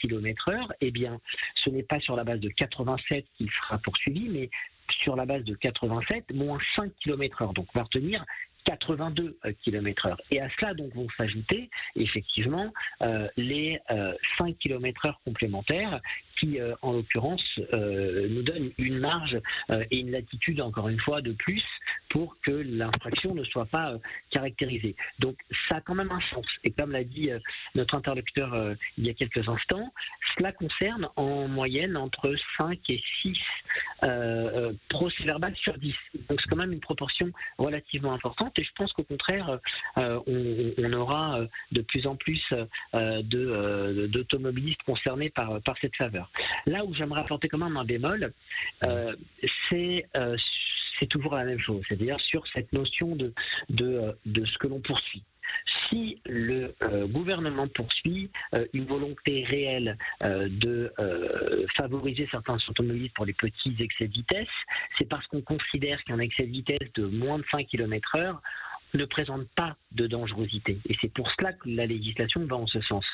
[0.00, 1.20] km/h, eh bien
[1.62, 4.50] ce n'est pas sur la base de 87 qu'il sera poursuivi, mais
[5.02, 7.54] sur la base de 87 moins 5 km/h.
[7.54, 8.24] Donc on va retenir
[8.64, 10.16] 82 km/h.
[10.30, 12.72] Et à cela donc vont s'ajouter effectivement
[13.02, 13.80] euh, les
[14.38, 16.00] 5 km/h complémentaires
[16.38, 19.38] qui, euh, en l'occurrence, euh, nous donne une marge
[19.70, 21.62] euh, et une latitude, encore une fois, de plus
[22.10, 23.94] pour que l'infraction ne soit pas
[24.30, 24.94] caractérisée.
[25.18, 25.36] Donc,
[25.68, 26.46] ça a quand même un sens.
[26.62, 27.30] Et comme l'a dit
[27.74, 29.92] notre interlocuteur il y a quelques instants,
[30.36, 33.36] cela concerne en moyenne entre 5 et 6
[34.88, 35.92] procès verbales sur 10.
[36.28, 38.53] Donc, c'est quand même une proportion relativement importante.
[38.56, 39.58] Et je pense qu'au contraire,
[39.96, 41.40] on, aura
[41.72, 42.42] de plus en plus
[42.92, 46.30] d'automobilistes concernés par, cette faveur.
[46.66, 48.32] Là où j'aimerais apporter quand même un bémol,
[48.86, 49.16] euh,
[50.16, 50.36] euh,
[50.98, 53.32] c'est toujours la même chose, c'est-à-dire sur cette notion de,
[53.70, 55.22] de ce que l'on poursuit.
[55.88, 60.92] Si le euh, gouvernement poursuit euh, une volonté réelle euh, de
[61.78, 64.48] favoriser certains automobilistes pour les petits excès de vitesse,
[64.98, 68.36] c'est parce qu'on considère qu'un excès de vitesse de moins de 5 km/h
[68.94, 70.78] ne présente pas de dangerosité.
[70.88, 73.04] Et c'est pour cela que la législation va en ce sens.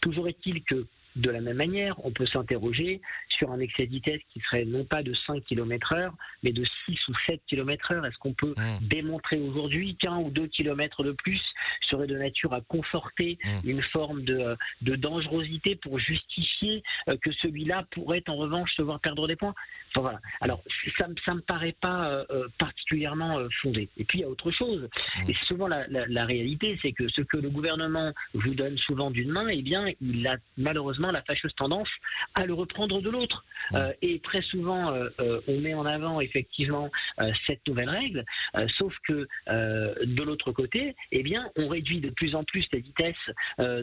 [0.00, 3.00] Toujours est-il que de la même manière, on peut s'interroger
[3.30, 6.64] sur un excès de vitesse qui serait non pas de 5 km heure, mais de
[6.86, 8.06] 6 ou 7 km heure.
[8.06, 8.78] Est-ce qu'on peut mmh.
[8.82, 11.40] démontrer aujourd'hui qu'un ou deux kilomètres de plus
[11.88, 13.68] serait de nature à conforter mmh.
[13.68, 19.26] une forme de, dangerosité pour justifier euh, que celui-là pourrait en revanche se voir perdre
[19.26, 19.54] des points?
[19.90, 20.20] Enfin, voilà.
[20.40, 20.62] Alors,
[20.98, 23.88] ça ne me paraît pas euh, euh, particulièrement fondé.
[23.96, 24.88] Et puis, il y a autre chose.
[25.18, 25.30] Mmh.
[25.30, 29.30] Et souvent la, la réalité, c'est que ce que le gouvernement vous donne souvent d'une
[29.30, 31.88] main, eh bien, il a malheureusement la fâcheuse tendance
[32.34, 33.44] à le reprendre de l'autre.
[33.74, 36.90] Euh, et très souvent, euh, euh, on met en avant effectivement
[37.46, 38.24] cette nouvelle règle,
[38.78, 43.14] sauf que de l'autre côté, eh bien, on réduit de plus en plus les vitesses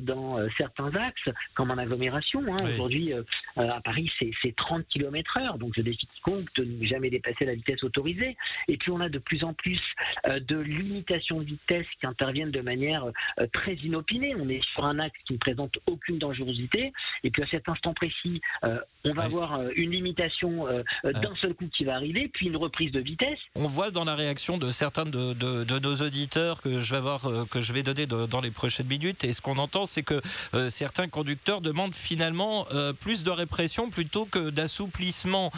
[0.01, 2.41] dans certains axes, comme en agglomération.
[2.47, 2.63] Hein.
[2.63, 3.13] Aujourd'hui,
[3.55, 7.83] à Paris, c'est 30 km/h, donc je défie quiconque de ne jamais dépasser la vitesse
[7.83, 8.37] autorisée.
[8.67, 9.81] Et puis, on a de plus en plus
[10.25, 13.05] de limitations de vitesse qui interviennent de manière
[13.51, 14.35] très inopinée.
[14.37, 17.93] On est sur un axe qui ne présente aucune dangerosité et puis à cet instant
[17.93, 22.29] précis, euh, on va avoir euh, une limitation euh, d'un seul coup qui va arriver,
[22.33, 23.39] puis une reprise de vitesse.
[23.55, 27.61] On voit dans la réaction de certains de, nos auditeurs que je vais avoir, que
[27.61, 30.21] je vais donner dans les prochaines minutes, et ce qu'on entend, c'est que
[30.69, 32.65] certains conducteurs demandent finalement
[32.99, 35.51] plus de répression plutôt que d'assouplissement,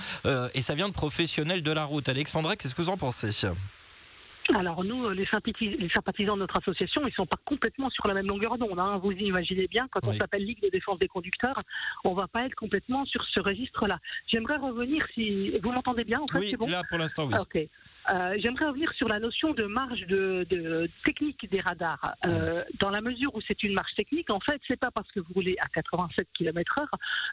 [0.54, 2.10] et ça vient de professionnels de la route.
[2.10, 3.32] Alexandra, qu'est-ce que vous en pensez?
[4.54, 8.58] Alors nous, les, sympathisants de notre association, ils sont pas complètement sur la même longueur
[8.58, 8.78] d'onde.
[8.78, 9.00] Hein.
[9.02, 11.56] Vous imaginez bien, quand on s'appelle Ligue de défense des conducteurs,
[12.04, 13.98] on va pas être complètement sur ce registre-là.
[14.28, 17.34] J'aimerais revenir, si vous m'entendez bien, en fait, oui, bon là pour l'instant, oui.
[17.40, 17.56] Ok.
[18.14, 22.16] Euh, j'aimerais revenir sur la notion de marge de, technique des radars.
[22.26, 25.22] Euh, dans la mesure où c'est une marge technique, en fait, c'est pas parce que
[25.22, 26.86] vous roulez à 87 km/h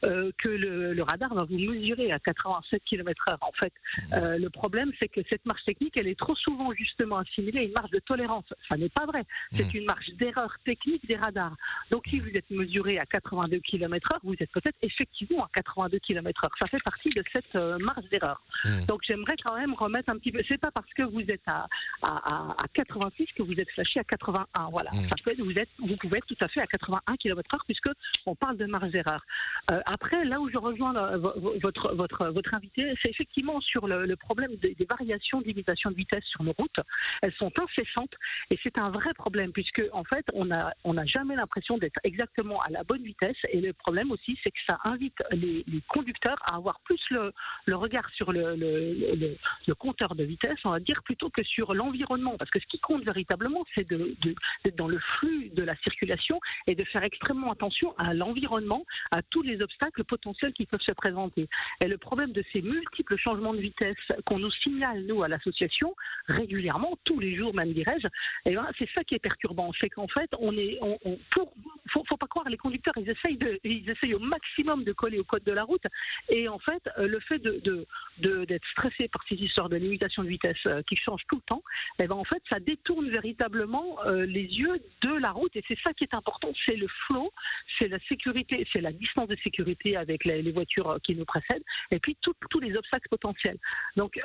[0.07, 3.37] euh, que le, radar va vous mesurer à 87 km/h.
[3.42, 3.72] En fait,
[4.12, 7.73] le problème, c'est que cette marge technique, elle est trop souvent justement assimilée à une
[7.73, 8.45] marge de tolérance.
[8.69, 9.25] Ça n'est pas vrai.
[9.53, 9.79] C'est mmh.
[9.79, 11.57] une marge d'erreur technique des radars.
[11.91, 16.49] Donc, si vous êtes mesuré à 82 km/h, vous êtes peut-être effectivement à 82 km/h.
[16.61, 18.43] Ça fait partie de cette marge d'erreur.
[18.65, 18.87] Mmh.
[18.87, 21.67] Donc, j'aimerais quand même remettre un petit peu pas parce que vous êtes à,
[22.03, 24.69] à, 86 que vous êtes flashé à 81.
[24.71, 24.91] Voilà.
[24.93, 25.43] Mmh.
[25.43, 27.91] vous, êtes, vous pouvez être tout à fait à 81 km/h puisque
[28.27, 29.25] on parle de marge d'erreur.
[29.71, 34.55] Euh, après, là où je rejoins votre, votre, votre invité, c'est effectivement sur le, problème
[34.57, 36.81] des, variations d'imitation de vitesse sur nos routes.
[37.22, 38.14] Elles sont incessantes
[38.50, 41.98] et c'est un vrai problème puisque en fait, on n'a on a jamais l'impression d'être
[42.05, 43.37] exactement à la bonne vitesse.
[43.50, 47.33] Et le problème aussi, c'est que ça invite les, conducteurs à avoir plus le,
[47.74, 52.37] regard sur le, le, le compteur de vitesse on va dire, plutôt que sur l'environnement.
[52.38, 56.74] Parce que ce qui compte véritablement, c'est d'être dans le flux de la circulation et
[56.74, 61.48] de faire extrêmement attention à l'environnement, à tous les obstacles potentiels qui peuvent se présenter.
[61.85, 65.94] Et le problème de ces multiples changements de vitesse qu'on nous signale, nous, à l'association,
[66.26, 68.07] régulièrement, tous les jours même, dirais-je,
[68.47, 69.73] eh ben, c'est ça qui est perturbant.
[69.81, 70.99] C'est qu'en fait, on est, on,
[71.31, 71.53] pour,
[71.92, 75.25] faut, pas croire, les conducteurs, ils essayent, de, ils essayent au maximum de coller au
[75.25, 75.83] code de la route.
[76.29, 77.87] Et en fait, euh, le fait d'être de,
[78.18, 81.62] de, stressé par ces histoires de limitation de vitesse, euh, qui change tout le temps,
[82.01, 85.55] eh ben en fait, ça détourne véritablement euh, les yeux de la route.
[85.57, 87.33] Et c'est ça qui est important, c'est le flow,
[87.79, 91.99] c'est la sécurité, c'est la distance de sécurité avec les, voitures qui nous précèdent, et
[91.99, 93.57] puis tous les obstacles potentiels.
[93.97, 94.21] Donc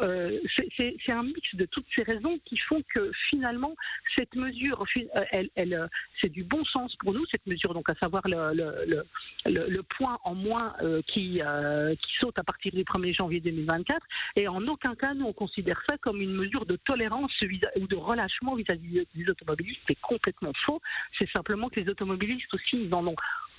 [0.78, 3.76] c'est un mix de toutes ces raisons qui font que finalement
[4.18, 4.84] cette mesure,
[5.32, 5.90] elle, elle
[6.22, 10.74] c'est du bon sens pour nous cette mesure, donc à savoir le, point en moins
[11.08, 14.00] qui, qui saute à partir du 1er janvier 2024.
[14.36, 17.32] Et en aucun cas nous on considère ça comme une mesure de tolérance
[17.76, 19.82] ou de relâchement vis-à-vis des automobilistes.
[19.88, 20.82] C'est complètement faux.
[21.20, 23.16] C'est simplement que les automobilistes aussi, ils en ont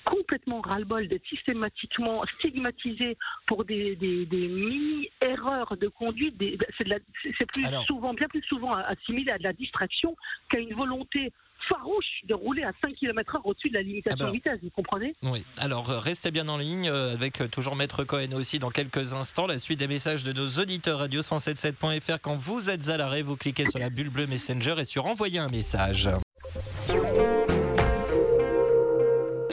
[0.09, 3.17] complètement ras-le-bol d'être systématiquement stigmatisés
[3.47, 6.35] pour des, mini-erreurs de conduite.
[6.79, 10.17] C'est plus souvent, bien plus souvent assimilé à de la distraction
[10.51, 11.33] qu'à une volonté
[11.69, 15.13] farouche de rouler à 5 km/h au-dessus de la limitation de vitesse, vous comprenez?
[15.23, 18.71] Oui, alors euh, restez bien en ligne euh, avec euh, toujours Maître Cohen aussi dans
[18.71, 19.47] quelques instants.
[19.47, 22.19] La suite des messages de nos auditeurs radio177.fr.
[22.23, 25.41] Quand vous êtes à l'arrêt, vous cliquez sur la bulle bleue Messenger et sur envoyer
[25.41, 26.09] un message.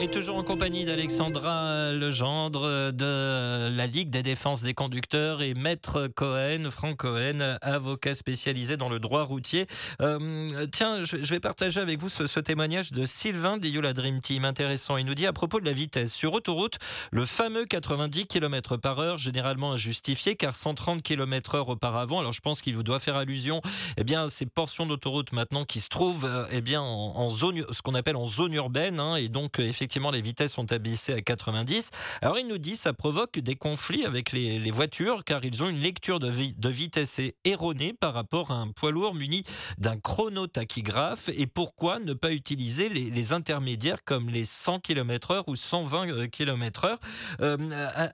[0.08, 6.70] Toujours en compagnie d'Alexandra Legendre de la Ligue des défenses des conducteurs et Maître Cohen,
[6.70, 9.66] Franck Cohen, avocat spécialisé dans le droit routier.
[10.02, 14.96] Euh, tiens, je vais partager avec vous ce, témoignage de Sylvain la Dream Team, intéressant.
[14.96, 16.78] Il nous dit à propos de la vitesse sur autoroute,
[17.10, 22.20] le fameux 90 km par heure, généralement injustifié, car 130 km heure auparavant.
[22.20, 23.60] Alors je pense qu'il vous doit faire allusion,
[23.96, 27.82] eh bien, ces portions d'autoroute maintenant qui se trouvent, euh, eh bien, en, zone, ce
[27.82, 31.90] qu'on appelle en zone urbaine, hein, et donc effectivement les vitesses sont abaissées à 90.
[32.22, 35.80] Alors il nous dit ça provoque des conflits avec les, voitures car ils ont une
[35.80, 39.42] lecture de, de vitesse erronée par rapport à un poids lourd muni
[39.78, 41.30] d'un chronotachygraphe.
[41.30, 46.96] Et pourquoi ne pas utiliser les, intermédiaires comme les 100 km/h ou 120 km/h
[47.40, 47.56] euh,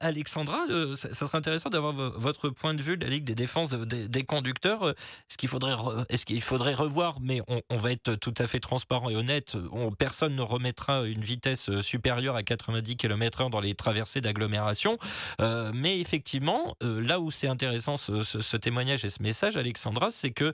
[0.01, 4.25] Alexandra, euh, ça, serait intéressant d'avoir votre point de vue, la Ligue des défenses des,
[4.25, 4.95] conducteurs.
[5.29, 9.57] Est-ce qu'il faudrait revoir, mais on, va être tout à fait transparent et honnête,
[9.99, 14.99] personne ne remettra une vitesse euh, supérieure à 90 km/h dans les traversées d'agglomération.
[15.41, 20.31] Euh, mais effectivement, euh, là où c'est intéressant ce, témoignage et ce message, Alexandra, c'est
[20.31, 20.53] que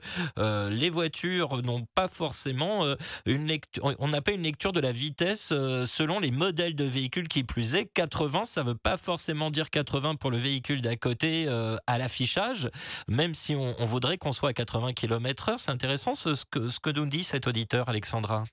[0.71, 2.85] les voitures n'ont pas forcément
[3.25, 7.27] une lecture, on n'a pas une lecture de la vitesse selon les modèles de véhicules
[7.27, 7.85] qui plus est.
[7.93, 11.47] 80, ça veut pas forcément dire 80 pour le véhicule d'à côté
[11.87, 12.69] à l'affichage,
[13.07, 15.55] même si on, voudrait qu'on soit à 80 km/h.
[15.57, 18.45] C'est intéressant ce que nous dit cet auditeur, Alexandra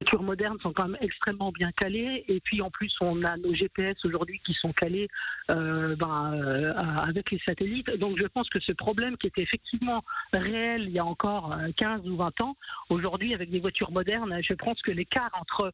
[0.00, 2.24] voitures modernes sont quand même extrêmement bien calées.
[2.28, 5.08] Et puis en plus, on a nos GPS aujourd'hui qui sont calés
[5.50, 6.72] euh, ben, euh,
[7.06, 7.90] avec les satellites.
[7.98, 10.02] Donc je pense que ce problème qui était effectivement
[10.32, 12.56] réel il y a encore 15 euh, ou 20 ans,
[12.88, 15.72] aujourd'hui avec des voitures modernes, je pense que l'écart entre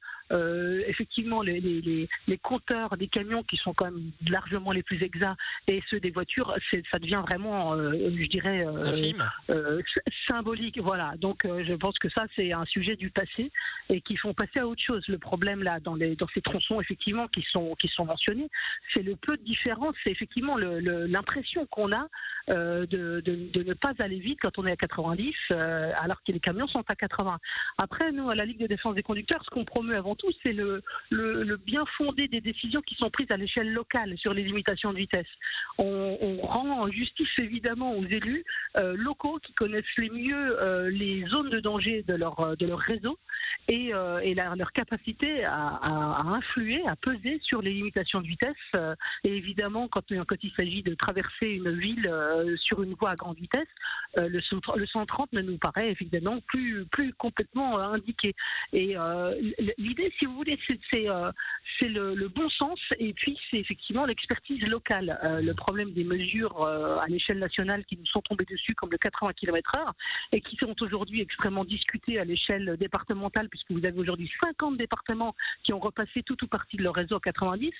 [0.87, 5.37] effectivement les, les, les, compteurs des camions qui sont quand même largement les plus exacts
[5.67, 6.55] et ceux des voitures,
[6.93, 8.65] ça devient vraiment, je dirais,
[10.29, 10.79] symbolique.
[10.81, 11.15] Voilà.
[11.19, 13.51] Donc je pense que ça c'est un sujet du passé
[13.89, 15.03] et qui font passer à autre chose.
[15.09, 18.49] Le problème là, dans, les, dans ces tronçons effectivement qui sont, mentionnés,
[18.95, 22.09] c'est le peu de différence, c'est effectivement l'impression qu'on a
[22.51, 23.23] euh, de,
[23.63, 26.83] ne pas aller vite quand on est à 90, euh, alors que les camions sont
[26.89, 27.39] à 80.
[27.81, 30.53] Après, nous, à la Ligue de défense des conducteurs, ce qu'on promeut avant tout, c'est
[30.53, 34.93] le, le, bien fondé des décisions qui sont prises à l'échelle locale sur les limitations
[34.93, 35.27] de vitesse.
[35.79, 38.45] On, rend justice évidemment aux élus
[38.79, 43.19] euh, locaux qui connaissent les mieux les zones de danger de leur, de leur réseau
[43.69, 48.57] et euh, et leur capacité à, influer, à peser sur les limitations de vitesse.
[48.75, 53.15] Euh, et évidemment, quand, il s'agit de traverser une ville euh, sur une voie à
[53.15, 53.69] grande vitesse,
[54.17, 54.41] le,
[54.77, 56.87] le 130 ne nous paraît évidemment plus,
[57.17, 58.35] complètement indiqué.
[58.73, 58.97] Et
[59.79, 65.17] l'idée, si vous voulez, c'est le, le, bon sens et puis c'est effectivement l'expertise locale.
[65.41, 69.33] le problème des mesures à l'échelle nationale qui nous sont tombées dessus, comme le 80
[69.35, 69.93] km/h,
[70.33, 75.35] et qui sont aujourd'hui extrêmement discutées à l'échelle départementale, puisque vous avez aujourd'hui 50 départements
[75.65, 77.71] qui ont repassé tout ou partie de leur réseau à 90,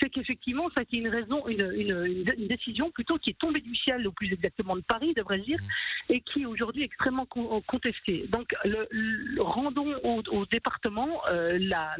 [0.00, 4.06] c'est qu'effectivement, ça qui est une raison, une, décision plutôt qui est tombée du ciel,
[4.06, 6.12] ou plus exactement de Paris, devrais-je dire, mmh.
[6.12, 7.26] et qui est aujourd'hui extrêmement
[7.66, 8.26] contestée.
[8.28, 8.86] Donc, le,
[9.42, 11.96] rendons au, département euh, la,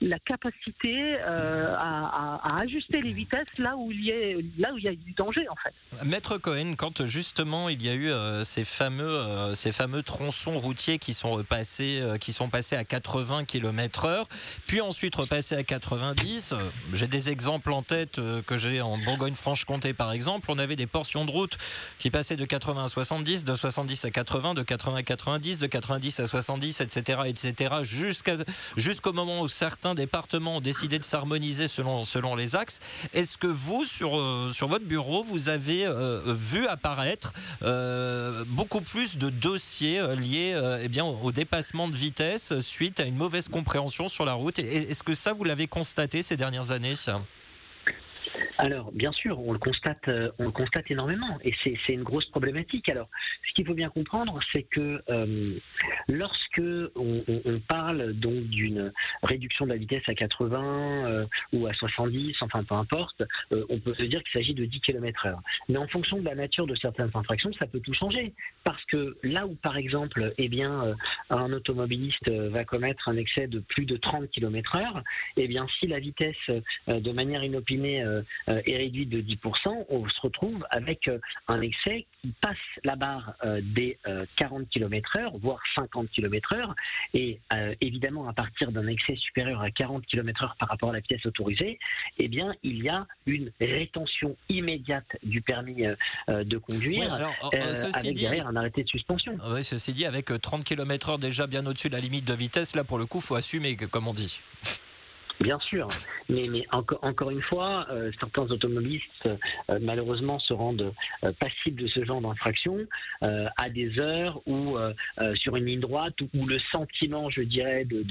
[0.00, 4.84] la, capacité euh, à, ajuster les vitesses là où il y a, là où il
[4.84, 6.04] y a du danger, en fait.
[6.04, 10.98] Maître Cohen, quand justement il y a eu euh, ces fameux, ces fameux tronçons routiers
[10.98, 14.24] qui sont passés, qui sont passés à 80 80 km/h,
[14.66, 16.54] puis ensuite repasser à 90.
[16.92, 20.50] J'ai des exemples en tête euh, que j'ai en Bourgogne-Franche-Comté par exemple.
[20.50, 21.56] On avait des portions de route
[21.98, 25.66] qui passaient de 80 à 70, de 70 à 80, de 80 à 90, de
[25.66, 28.36] 90 à 70, etc., etc., jusqu'à
[28.76, 32.80] jusqu'au moment où certains départements ont décidé de s'harmoniser selon selon les axes.
[33.14, 37.32] Est-ce que vous sur euh, sur votre bureau vous avez euh, vu apparaître
[38.46, 43.48] beaucoup plus de dossiers liés eh bien au dépassement de vitesse suite à une mauvaise
[43.48, 44.58] compréhension sur la route.
[44.58, 46.94] Est-ce que ça, vous l'avez constaté ces dernières années?
[48.60, 52.26] Alors, bien sûr, on le constate, euh, on le constate énormément, et c'est une grosse
[52.26, 52.90] problématique.
[52.90, 53.08] Alors,
[53.48, 55.58] ce qu'il faut bien comprendre, c'est que euh,
[56.08, 56.62] lorsque
[56.94, 57.22] on,
[57.68, 58.92] parle donc d'une
[59.22, 63.94] réduction de la vitesse à 80 euh, ou à 70, enfin peu importe, on peut
[63.94, 65.36] se dire qu'il s'agit de 10 km/h.
[65.68, 69.16] Mais en fonction de la nature de certaines infractions, ça peut tout changer, parce que
[69.22, 70.96] là où, par exemple, eh bien,
[71.30, 75.02] un automobiliste va commettre un excès de plus de 30 km/h,
[75.36, 76.36] eh bien, si la vitesse,
[76.88, 78.04] de manière inopinée,
[78.64, 83.34] est réduite de 10%, on se retrouve avec euh, un excès qui passe la barre
[83.44, 83.98] euh, des
[84.36, 86.74] 40 km/h, voire 50 km/h.
[87.14, 87.40] Et
[87.80, 91.78] évidemment, à partir d'un excès supérieur à 40 km/h par rapport à la pièce autorisée,
[92.18, 95.84] eh bien, il y a une rétention immédiate du permis
[96.28, 97.14] de conduire,
[97.94, 99.36] avec derrière un arrêté de suspension.
[99.50, 102.84] Oui, ceci dit, avec 30 km/h déjà bien au-dessus de la limite de vitesse, là,
[102.84, 104.40] pour le coup, faut assumer, comme on dit.
[105.42, 105.88] Bien sûr,
[106.28, 110.92] mais, mais encore, une fois, euh, certains automobilistes euh, malheureusement se rendent
[111.24, 112.76] euh, passibles de ce genre d'infraction
[113.22, 114.76] à des heures où
[115.34, 118.02] sur une ligne droite où, le sentiment, je dirais, de,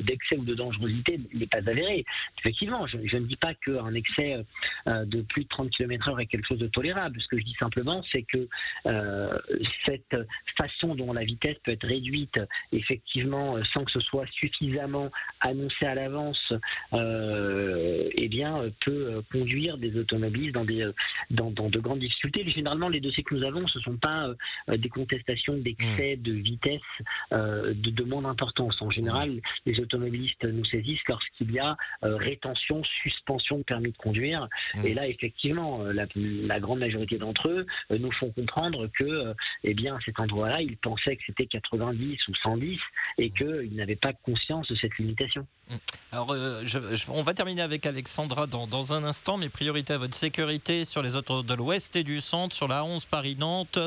[0.00, 2.04] d'excès ou de dangerosité n'est pas avéré.
[2.38, 4.42] Effectivement, je, ne dis pas qu'un excès
[4.86, 7.20] de plus de 30 km/h est quelque chose de tolérable.
[7.20, 8.48] Ce que je dis simplement, c'est que
[9.86, 10.16] cette
[10.58, 12.40] façon dont la vitesse peut être réduite,
[12.72, 15.10] effectivement, sans que ce soit suffisamment
[15.46, 16.52] annoncé à l'avance,
[16.94, 20.90] euh, eh bien, peut conduire des automobilistes dans, des,
[21.30, 22.48] dans, de grandes difficultés.
[22.48, 24.28] Généralement, les dossiers que nous avons, ce ne sont pas
[24.68, 26.22] euh, des contestations d'excès mmh.
[26.22, 26.80] de vitesse
[27.32, 28.80] euh, de, de moindre importance.
[28.80, 34.48] En général, les automobilistes nous saisissent lorsqu'il y a rétention, suspension de permis de conduire.
[34.74, 34.86] Mmh.
[34.86, 39.98] Et là, effectivement, la, grande majorité d'entre eux nous font comprendre que, eh bien, à
[40.04, 42.78] cet endroit-là, ils pensaient que c'était 90 ou 110
[43.18, 45.46] et qu'ils n'avaient pas conscience de cette limitation.
[47.08, 49.36] On va terminer avec Alexandra dans, un instant.
[49.36, 52.84] Mes priorités à votre sécurité sur les autres de l'ouest et du centre, sur la
[52.84, 53.78] 11 Paris-Nantes.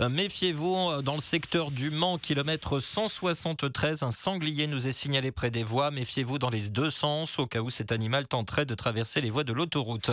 [0.00, 4.02] Euh, méfiez-vous euh, dans le secteur du Mans, kilomètre 173.
[4.02, 5.90] Un sanglier nous est signalé près des voies.
[5.90, 9.44] Méfiez-vous dans les deux sens au cas où cet animal tenterait de traverser les voies
[9.44, 10.10] de l'autoroute.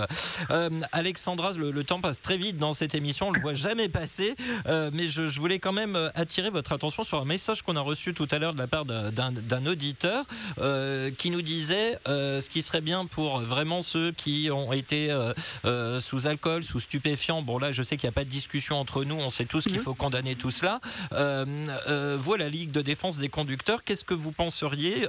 [0.51, 3.27] Euh, Alexandra, le, temps passe très vite dans cette émission.
[3.27, 4.35] On ne le voit jamais passer.
[4.65, 8.27] mais je, voulais quand même attirer votre attention sur un message qu'on a reçu tout
[8.31, 10.25] à l'heure de la part d'un auditeur
[11.17, 15.33] qui nous disait ce qui serait bien pour vraiment ceux qui ont été euh,
[15.65, 17.41] euh, sous alcool, sous stupéfiants.
[17.41, 19.63] Bon là, je sais qu'il n'y a pas de discussion entre nous, on sait tous
[19.63, 19.83] qu'il mhm.
[19.83, 20.79] faut condamner tout cela.
[21.13, 23.83] Euh, voilà la Ligue de défense des conducteurs.
[23.83, 25.07] Qu'est-ce que vous penseriez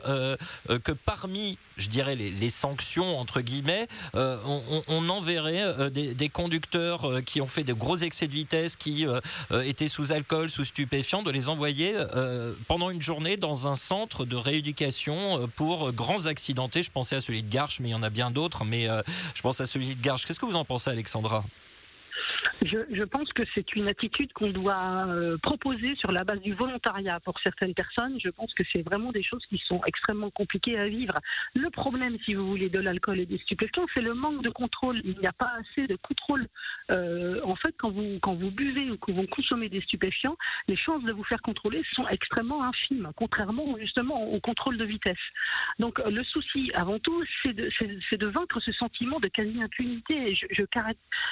[0.84, 7.64] que parmi, je dirais, les, sanctions entre guillemets, on, enverrait des, conducteurs qui ont fait
[7.64, 9.06] de gros excès de vitesse, qui
[9.64, 11.94] étaient sous alcool, sous stupéfiants, de les envoyer
[12.68, 16.81] pendant une journée dans un centre de rééducation pour grands accidentés.
[16.82, 18.64] Je pensais à celui de Garches, mais il y en a bien d'autres.
[18.64, 19.02] Mais euh,
[19.34, 20.26] je pense à celui de Garches.
[20.26, 21.44] Qu'est-ce que vous en pensez, Alexandra?
[22.62, 27.20] Je, pense que c'est une attitude qu'on doit euh, proposer sur la base du volontariat
[27.20, 28.18] pour certaines personnes.
[28.22, 31.14] Je pense que c'est vraiment des choses qui sont extrêmement compliquées à vivre.
[31.54, 35.00] Le problème, si vous voulez, de l'alcool et des stupéfiants, c'est le manque de contrôle.
[35.04, 36.46] Il n'y a pas assez de contrôle.
[36.90, 40.36] Euh, en fait, quand vous, buvez ou que vous consommez des stupéfiants,
[40.68, 45.16] les chances de vous faire contrôler sont extrêmement infimes, contrairement justement au contrôle de vitesse.
[45.78, 50.34] Donc le souci, avant tout, c'est de, vaincre ce sentiment de quasi-impunité.
[50.34, 50.64] Je,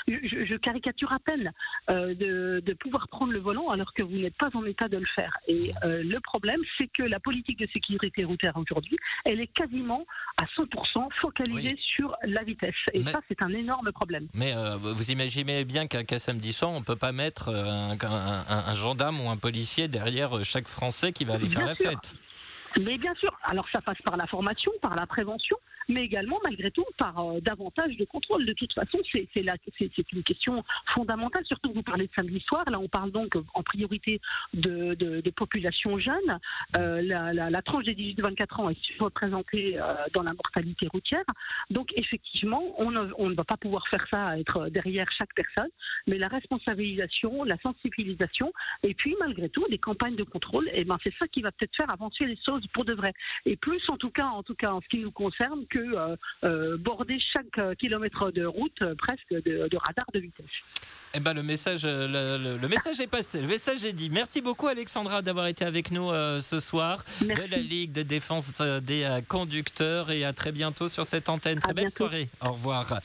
[0.08, 1.52] je caricature à peine
[1.90, 5.06] euh, de, pouvoir prendre le volant alors que vous n'êtes pas en état de le
[5.14, 5.36] faire.
[5.48, 10.06] Et euh, le problème, c'est que la politique de sécurité routière aujourd'hui, elle est quasiment
[10.40, 12.74] à 100% focalisée sur la vitesse.
[12.94, 14.28] Et ça, c'est un énorme problème.
[14.34, 19.20] Mais euh, vous imaginez bien qu'un samedi soir, on ne peut pas mettre un, gendarme
[19.20, 22.16] ou un policier derrière chaque Français qui va aller faire la fête.
[22.78, 25.56] Mais bien sûr, alors ça passe par la formation, par la prévention,
[25.88, 28.46] mais également, malgré tout, par euh, davantage de contrôle.
[28.46, 30.64] De toute façon, c'est une question
[30.94, 32.64] fondamentale, surtout que vous parlez de samedi soir.
[32.70, 34.20] Là, on parle donc en priorité
[34.54, 36.38] de, de, populations jeunes.
[36.78, 41.24] Euh, la, tranche des 18-24 ans est représentée euh, dans la mortalité routière.
[41.70, 45.70] Donc, effectivement, on ne, on ne va pas pouvoir faire ça, être derrière chaque personne,
[46.06, 48.52] mais la responsabilisation, la sensibilisation,
[48.82, 51.52] et puis, malgré tout, des campagnes de contrôle, et eh ben, c'est ça qui va
[51.52, 53.12] peut-être faire avancer les choses pour de vrai.
[53.46, 56.16] Et plus, en tout cas, en tout cas, en ce qui nous concerne, que euh,
[56.44, 60.46] euh, border chaque euh, kilomètre de route presque de, radar de vitesse.
[61.14, 64.10] Eh ben le message, le, message est passé, le message est dit.
[64.10, 66.08] Merci beaucoup Alexandra d'avoir été avec nous
[66.40, 71.28] ce soir de la Ligue de défense des conducteurs et à très bientôt sur cette
[71.28, 71.58] antenne.
[71.58, 72.28] Très belle soirée.
[72.40, 73.00] Au revoir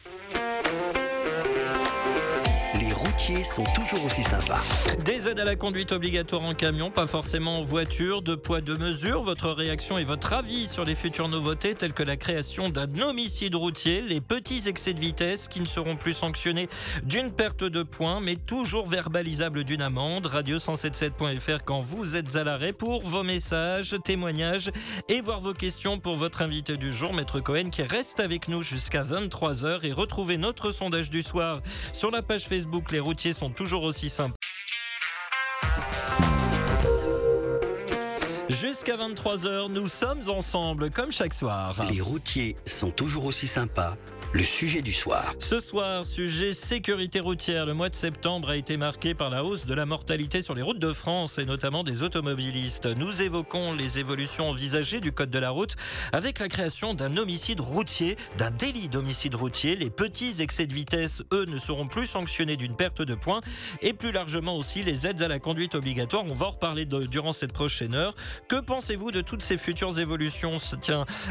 [3.17, 4.61] sont toujours aussi sympas.
[5.03, 8.75] Des aides à la conduite obligatoire en camion, pas forcément en voiture, de poids, de
[8.75, 9.23] mesure.
[9.23, 13.55] Votre réaction et votre avis sur les futures nouveautés telles que la création d'un homicide
[13.55, 16.67] routier, les petits excès de vitesse qui ne seront plus sanctionnés
[17.03, 20.27] d'une perte de points, mais toujours verbalisables d'une amende.
[20.27, 24.71] Radio177.fr quand vous êtes à l'arrêt pour vos messages, témoignages
[25.09, 28.61] et voir vos questions pour votre invité du jour, Maître Cohen, qui reste avec nous
[28.61, 31.61] jusqu'à 23h et retrouvez notre sondage du soir
[31.93, 34.35] sur la page Facebook Les routiers sont toujours aussi sympas.
[38.49, 41.75] Jusqu'à 23h, nous sommes ensemble comme chaque soir.
[41.91, 43.95] Les routiers sont toujours aussi sympas
[44.35, 45.33] le sujet du soir.
[45.39, 47.65] Ce soir, sujet sécurité routière.
[47.65, 50.61] Le mois de septembre a été marqué par la hausse de la mortalité sur les
[50.61, 52.85] routes de France et notamment des automobilistes.
[52.85, 55.77] Nous évoquons les évolutions envisagées du code de la route
[56.11, 59.77] avec la création d'un homicide routier, d'un délit d'homicide routier.
[59.77, 63.39] Les petits excès de vitesse, eux, ne seront plus sanctionnés d'une perte de points
[63.81, 66.25] et plus largement aussi les aides à la conduite obligatoire.
[66.27, 68.13] On va en reparler durant cette prochaine heure.
[68.49, 70.57] Que pensez-vous de toutes ces futures évolutions?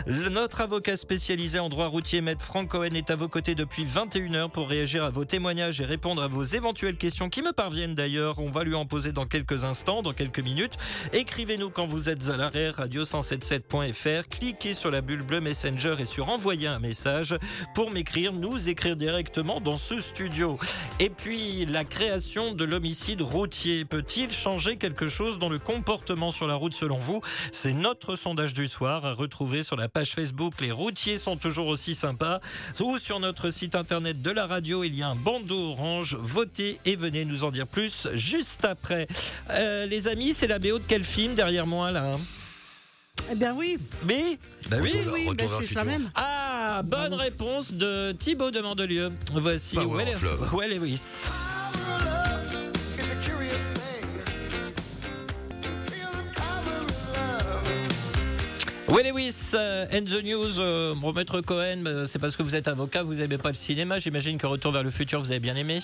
[0.07, 4.51] Notre avocat spécialisé en droit routier, maître Franck Cohen, est à vos côtés depuis 21h
[4.51, 8.39] pour réagir à vos témoignages et répondre à vos éventuelles questions qui me parviennent d'ailleurs.
[8.39, 10.75] On va lui en poser dans quelques instants, dans quelques minutes.
[11.13, 14.29] Écrivez-nous quand vous êtes à l'arrêt, radio177.fr.
[14.29, 17.37] Cliquez sur la bulle bleue Messenger et sur envoyer un message
[17.75, 20.59] pour m'écrire, nous écrire directement dans ce studio.
[21.01, 26.47] Et puis, la création de l'homicide routier peut-il changer quelque chose dans le comportement sur
[26.47, 27.21] la route selon vous?
[27.53, 30.55] C'est notre sondage du soir à retrouver sur la page Facebook.
[30.61, 32.41] Les routiers sont toujours aussi sympas
[32.85, 34.85] ou sur notre site internet de la radio.
[34.85, 36.17] Il y a un bandeau orange.
[36.21, 39.07] Votez et venez nous en dire plus juste après.
[39.51, 42.21] Euh, les amis, c'est la BO de quel film derrière moi là hein?
[43.33, 43.79] Eh bien oui.
[44.07, 46.11] Mais Bah oui, Retour- oui, retour bah vers le c'est la même.
[46.15, 49.11] Ah, bonne réponse de Thibaut de Mandelieu.
[49.33, 50.19] Voici Power Will.
[50.53, 51.29] Will Lewis.
[58.95, 62.69] Will Lewis euh, and the News, euh, Maître Cohen, euh, c'est parce que vous êtes
[62.69, 63.99] avocat, vous n'aimez pas le cinéma.
[63.99, 65.81] J'imagine que Retour vers le futur, vous avez bien aimé.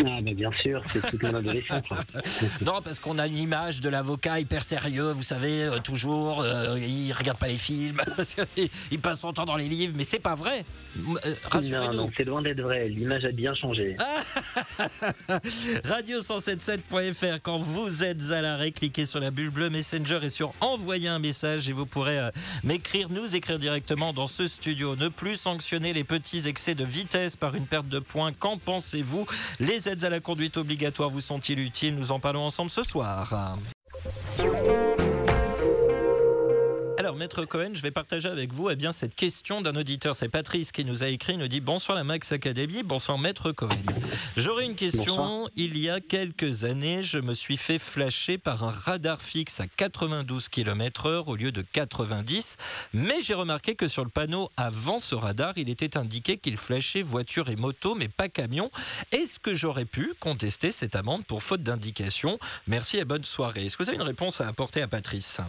[0.00, 1.82] Ah, bah, bien sûr, c'est toute mon adolescence.
[2.64, 6.78] Non, parce qu'on a une image de l'avocat hyper sérieux, vous savez, euh, toujours, euh,
[6.78, 8.00] il regarde pas les films,
[8.90, 10.64] il- passe son temps dans les livres, mais c'est pas vrai.
[10.96, 11.34] Euh,
[11.70, 12.88] non, non, c'est loin d'être vrai.
[12.88, 13.96] L'image a bien changé.
[15.84, 21.08] Radio177.fr, quand vous êtes à l'arrêt, cliquez sur la bulle bleue Messenger et sur envoyer
[21.08, 22.30] un message et vous pourrez euh,
[22.62, 24.96] m'écrire, nous écrire directement dans ce studio.
[24.96, 28.32] Ne plus sanctionner les petits excès de vitesse par une perte de points.
[28.32, 29.26] Qu'en pensez-vous?
[29.60, 31.94] Les aides à la conduite obligatoire vous sont-ils utiles?
[31.94, 33.56] Nous en parlons ensemble ce soir.
[37.04, 40.16] Alors, Maître Cohen, je vais partager avec vous eh bien, cette question d'un auditeur.
[40.16, 41.34] C'est Patrice qui nous a écrit.
[41.34, 43.76] Il nous dit Bonsoir la Max Academy, bonsoir Maître Cohen.
[44.38, 45.14] J'aurais une question.
[45.16, 45.50] Bonsoir.
[45.56, 49.66] Il y a quelques années, je me suis fait flasher par un radar fixe à
[49.66, 52.56] 92 km/h au lieu de 90.
[52.94, 57.02] Mais j'ai remarqué que sur le panneau avant ce radar, il était indiqué qu'il flashait
[57.02, 58.70] voiture et moto, mais pas camion.
[59.12, 62.38] Est-ce que j'aurais pu contester cette amende pour faute d'indication?
[62.66, 63.66] Merci et bonne soirée.
[63.66, 65.42] Est-ce que vous avez une réponse à apporter à Patrice?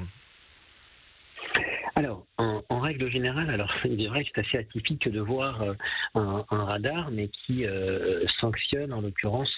[1.97, 5.73] Alors, en, règle générale, alors il est vrai que c'est assez atypique de voir euh,
[6.13, 9.49] un, radar, mais qui euh, sanctionne en l'occurrence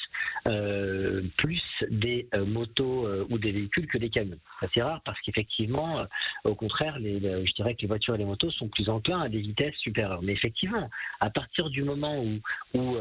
[0.48, 4.38] euh, plus des motos ou des véhicules que des camions.
[4.74, 6.06] C'est rare parce qu'effectivement,
[6.44, 9.30] au contraire, les, je dirais que les voitures et les motos sont plus enclins à
[9.30, 10.22] des vitesses supérieures.
[10.22, 12.40] Mais effectivement, à partir du moment où,
[12.76, 12.98] où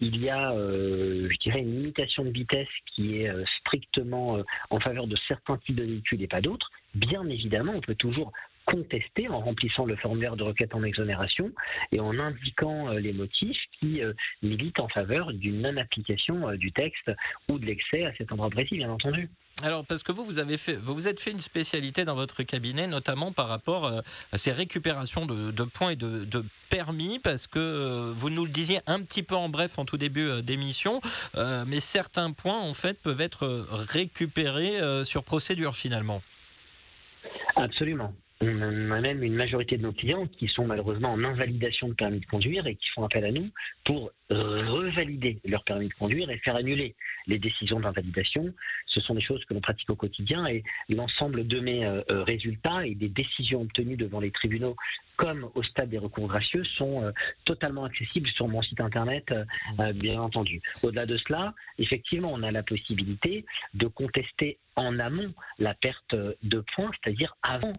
[0.00, 4.38] il y a, je dirais, une limitation de vitesse qui est strictement
[4.70, 8.32] en faveur de certains types de véhicules et pas d'autres, bien évidemment, on peut toujours
[8.66, 11.50] contester en remplissant le formulaire de requête en exonération
[11.92, 14.12] et en indiquant euh, les motifs qui euh,
[14.42, 17.10] militent en faveur d'une non-application euh, du texte
[17.50, 19.28] ou de l'excès à cet endroit précis, bien entendu.
[19.62, 22.42] Alors, parce que vous, vous avez fait, vous vous êtes fait une spécialité dans votre
[22.42, 27.46] cabinet, notamment par rapport à ces récupérations de, de points et de, de permis, parce
[27.46, 31.00] que vous nous le disiez un petit peu en bref en tout début d'émission,
[31.36, 36.22] euh, mais certains points, en fait, peuvent être récupérés euh, sur procédure finalement.
[37.56, 38.12] Absolument.
[38.40, 42.20] On a même une majorité de nos clients qui sont malheureusement en invalidation de permis
[42.20, 43.48] de conduire et qui font appel à nous
[43.84, 46.94] pour revalider leur permis de conduire et faire annuler
[47.26, 48.52] les décisions d'invalidation.
[48.86, 52.22] Ce sont des choses que l'on pratique au quotidien et l'ensemble de mes euh, euh,
[52.24, 54.76] résultats et des décisions obtenues devant les tribunaux
[55.16, 57.12] comme au stade des recours gracieux sont euh,
[57.44, 59.44] totalement accessibles sur mon site internet, euh,
[59.80, 60.60] euh, bien entendu.
[60.82, 63.44] Au-delà de cela, effectivement, on a la possibilité
[63.74, 67.74] de contester en amont la perte de points, c'est-à-dire avant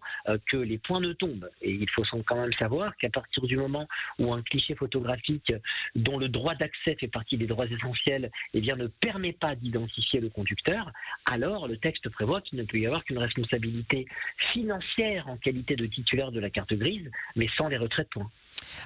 [0.50, 1.50] que les points ne tombent.
[1.62, 3.86] Et il faut quand même savoir qu'à partir du moment
[4.18, 5.52] où un cliché photographique
[5.96, 10.22] dont le droit d'accès fait partie des droits essentiels eh bien, ne permet pas d'identifier
[10.22, 10.90] le conducteur,
[11.30, 14.06] alors le texte prévoit qu'il ne peut y avoir qu'une responsabilité
[14.54, 18.32] financière en qualité de titulaire de la carte grise, mais sans les retraits de points.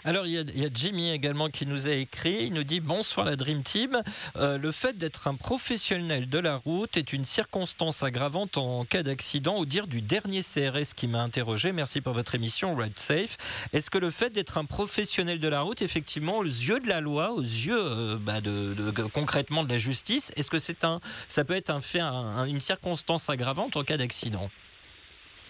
[0.04, 2.46] Alors, il y, a, il y a Jimmy également qui nous a écrit.
[2.48, 4.02] Il nous dit Bonsoir la Dream Team.
[4.36, 9.04] Euh, le fait d'être un professionnel de la route est une circonstance aggravante en cas
[9.04, 11.72] d'accident, au dire du dernier CRS qui m'a interrogé.
[11.72, 13.38] Merci pour votre émission, Ride Safe.
[13.74, 17.00] Est-ce que le fait d'être un professionnel de la route, effectivement, aux yeux de la
[17.00, 21.00] loi, aux yeux euh, bah, de, de- concrètement de la justice, est-ce que c'est un,
[21.28, 24.50] ça peut être un fait, un- une circonstance aggravante en cas d'accident?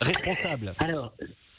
[0.01, 0.75] Responsable.
[0.79, 1.13] Alors,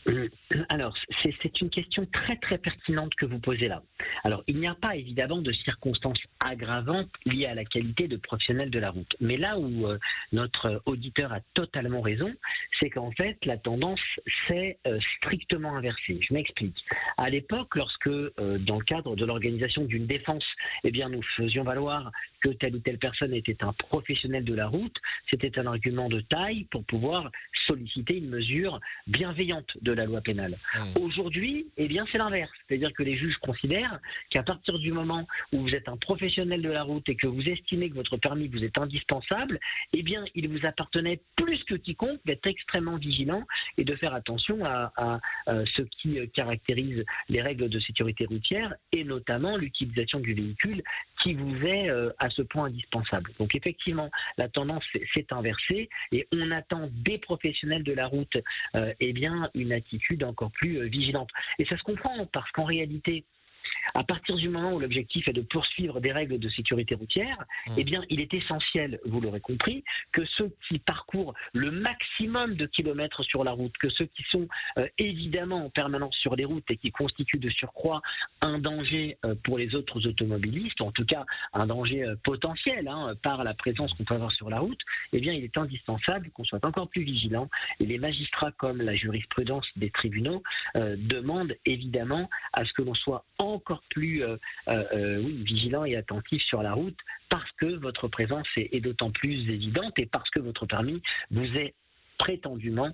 [0.68, 3.82] alors, c'est une question très très pertinente que vous posez là.
[4.24, 8.70] Alors, il n'y a pas évidemment de circonstances aggravantes liées à la qualité de professionnel
[8.70, 9.14] de la route.
[9.20, 9.98] Mais là où euh,
[10.32, 12.32] notre auditeur a totalement raison,
[12.80, 14.00] c'est qu'en fait, la tendance
[14.46, 16.18] s'est euh, strictement inversée.
[16.26, 16.76] Je m'explique.
[17.18, 20.44] À l'époque, lorsque, dans le cadre de l'organisation d'une défense,
[20.84, 24.66] eh bien, nous faisions valoir que telle ou telle personne était un professionnel de la
[24.66, 24.96] route,
[25.28, 27.30] c'était un argument de taille pour pouvoir
[27.66, 30.56] solliciter une mesure bienveillante de la loi pénale.
[30.74, 31.02] Mmh.
[31.02, 32.50] Aujourd'hui, eh bien, c'est l'inverse.
[32.68, 33.98] C'est-à-dire que les juges considèrent
[34.30, 37.42] qu'à partir du moment où vous êtes un professionnel de la route et que vous
[37.42, 39.58] estimez que votre permis vous est indispensable,
[39.92, 43.44] eh bien, il vous appartenait plus que quiconque d'être extrêmement vigilant
[43.76, 49.56] et de faire attention à, ce qui caractérise les règles de sécurité routière et notamment
[49.56, 50.82] l'utilisation du véhicule
[51.22, 53.30] qui vous est euh, à ce point indispensable.
[53.38, 54.84] Donc effectivement, la tendance
[55.14, 58.36] s'est inversée et on attend des professionnels de la route
[58.74, 61.30] euh, eh bien, une attitude encore plus euh, vigilante.
[61.58, 63.24] Et ça se comprend parce qu'en réalité,
[63.94, 67.72] à partir du moment où l'objectif est de poursuivre des règles de sécurité routière, mmh.
[67.76, 72.66] eh bien, il est essentiel, vous l'aurez compris, que ceux qui parcourent le maximum de
[72.66, 74.48] kilomètres sur la route, que ceux qui sont
[74.78, 78.02] euh, évidemment en permanence sur les routes et qui constituent de surcroît
[78.42, 82.88] un danger euh, pour les autres automobilistes, ou en tout cas un danger euh, potentiel
[82.88, 84.80] hein, par la présence qu'on peut avoir sur la route,
[85.12, 87.48] eh bien, il est indispensable qu'on soit encore plus vigilant.
[87.80, 90.42] Et les magistrats, comme la jurisprudence des tribunaux,
[90.74, 93.24] demandent évidemment à ce que l'on soit
[93.60, 94.36] encore plus euh,
[94.68, 96.96] euh, euh, vigilant et attentif sur la route
[97.28, 101.74] parce que votre présence est, d'autant plus évidente et parce que votre permis vous est
[102.18, 102.90] prétendument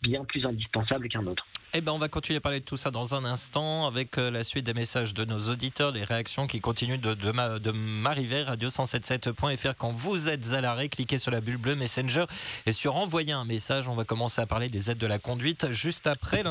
[0.00, 1.46] bien plus indispensable qu'un autre.
[1.74, 4.42] Eh ben, on va continuer à parler de tout ça dans un instant avec la
[4.44, 8.44] suite des messages de nos auditeurs, les réactions qui continuent de, de, de m'arriver.
[8.44, 9.74] Radio177.fr.
[9.76, 12.24] Quand vous êtes à l'arrêt, cliquez sur la bulle bleue Messenger
[12.64, 13.88] et sur envoyer un message.
[13.88, 16.42] On va commencer à parler des aides de la conduite juste après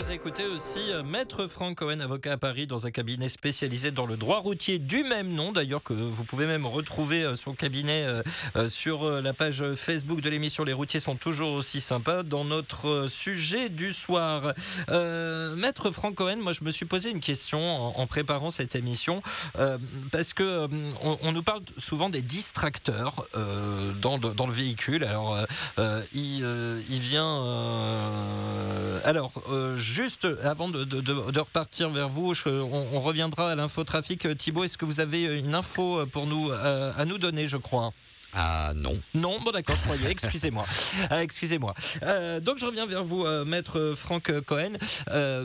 [0.00, 0.20] l'infotrafic.
[0.20, 4.16] écoutez aussi euh, Maître Franck Cohen, avocat à Paris, dans un cabinet spécialisé dans le
[4.16, 8.06] droit routier du même nom, d'ailleurs que vous pouvez même retrouver euh, son cabinet
[8.56, 12.22] euh, sur la page Facebook de l'émission Les routiers sont toujours aussi sympas.
[12.22, 14.52] Dans notre sujet du soir,
[15.56, 17.60] Maître Franck Cohen, moi je me suis posé une question
[17.98, 19.22] en, préparant cette émission,
[20.10, 20.68] parce que
[21.02, 23.26] on, nous parle souvent des distracteurs
[24.00, 25.04] dans, dans, le véhicule.
[25.04, 25.38] Alors,
[26.12, 26.44] il,
[26.90, 27.44] il, vient...
[29.04, 29.32] alors,
[29.76, 34.36] je juste avant de, repartir vers vous, on, reviendra à l'infotrafic.
[34.36, 37.92] Thibault, est-ce que vous avez une info pour nous euh, à nous donner, je crois?
[38.32, 38.92] Ah non.
[39.14, 40.64] Non, bon d'accord, je croyais, excusez-moi.
[41.12, 41.74] Euh, excusez-moi.
[42.02, 44.72] Euh, donc je reviens vers vous, euh, maître Franck Cohen.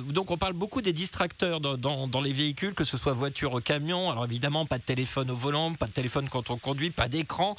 [0.09, 4.11] donc on parle beaucoup des distracteurs dans, les véhicules, que ce soit voiture ou camion.
[4.11, 7.55] Alors évidemment, pas de téléphone au volant, pas de téléphone quand on conduit, pas d'écran.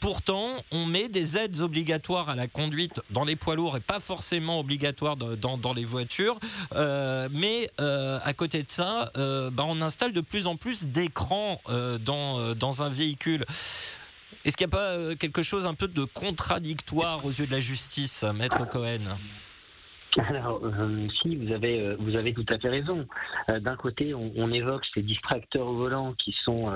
[0.00, 4.00] pourtant, on met des aides obligatoires à la conduite dans les poids lourds et pas
[4.00, 6.38] forcément obligatoires dans, les voitures.
[6.76, 11.60] mais à côté de ça, bah, on installe de plus en plus d'écrans
[12.00, 13.44] dans, dans un véhicule.
[14.44, 17.52] Est-ce qu'il n'y a pas euh, quelque chose un peu de contradictoire aux yeux de
[17.52, 19.02] la justice, maître Cohen?
[20.18, 23.06] Alors, euh, si, vous avez, euh, vous avez tout à fait raison.
[23.48, 26.68] D'un côté, on, évoque ces distracteurs au volant qui sont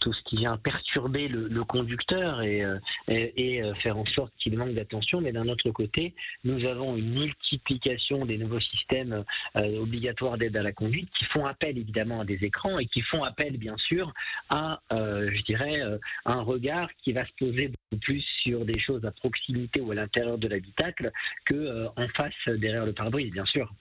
[0.00, 2.78] tout ce qui vient perturber le, conducteur et, euh,
[3.10, 5.20] euh, faire en sorte qu'il manque d'attention.
[5.20, 6.14] Mais d'un autre côté,
[6.44, 9.24] nous avons une multiplication des nouveaux systèmes
[9.60, 13.02] euh, obligatoires d'aide à la conduite qui font appel évidemment à des écrans et qui
[13.02, 14.12] font appel bien sûr
[14.50, 15.80] à, je dirais,
[16.24, 19.94] un regard qui va se poser beaucoup plus sur des choses à proximité ou à
[19.94, 21.10] l'intérieur de l'habitacle
[21.44, 22.56] que en face
[22.86, 23.72] le pare-brise, bien sûr.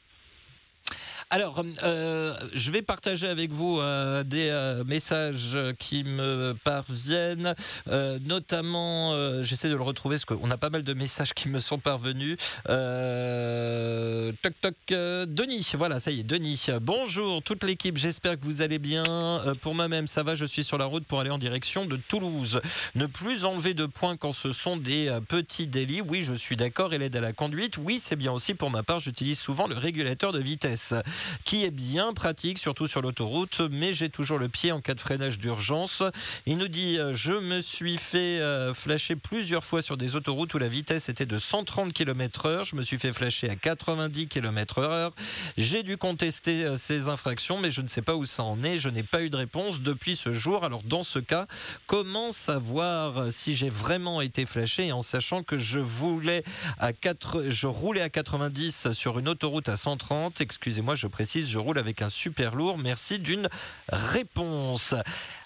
[1.30, 7.54] Alors, euh, je vais partager avec vous euh, des euh, messages qui me parviennent,
[8.26, 11.80] notamment, j'essaie de le retrouver parce qu'on a pas mal de messages qui me sont
[11.80, 12.38] parvenus.
[12.66, 16.68] toc toc, Denis, voilà, ça y est, Denis.
[16.82, 19.44] Bonjour toute l'équipe, j'espère que vous allez bien.
[19.62, 22.62] pour moi-même, ça va, je suis sur la route pour aller en direction de Toulouse.
[22.96, 26.02] Ne plus enlever de points quand ce sont des petits délits.
[26.02, 27.78] Oui, je suis d'accord, et l'aide à la conduite.
[27.78, 30.94] Oui, c'est bien aussi pour ma part, j'utilise souvent le régulateur de vitesse
[31.46, 35.02] qui est bien pratique, surtout sur l'autoroute, mais j'ai toujours le pied en cas de
[35.02, 36.04] freinage d'urgence.
[36.46, 40.54] Il nous dit euh, Je me suis fait euh, flasher plusieurs fois sur des autoroutes
[40.54, 42.64] où la vitesse était de 130 km/h.
[42.64, 45.12] Je me suis fait flasher à 90 km/h.
[45.58, 48.78] J'ai dû contester euh, ces infractions, mais je ne sais pas où ça en est.
[48.78, 50.64] Je n'ai pas eu de réponse depuis ce jour.
[50.64, 51.48] Alors, dans ce cas,
[51.86, 56.44] comment savoir si j'ai vraiment été flashé en sachant que je voulais
[56.80, 61.58] à 4, je roulais à 90 sur une autoroute à 130 Excusez-moi, je précise, je
[61.58, 62.78] roule avec un super lourd.
[62.78, 63.50] Merci d'une
[63.90, 64.94] réponse.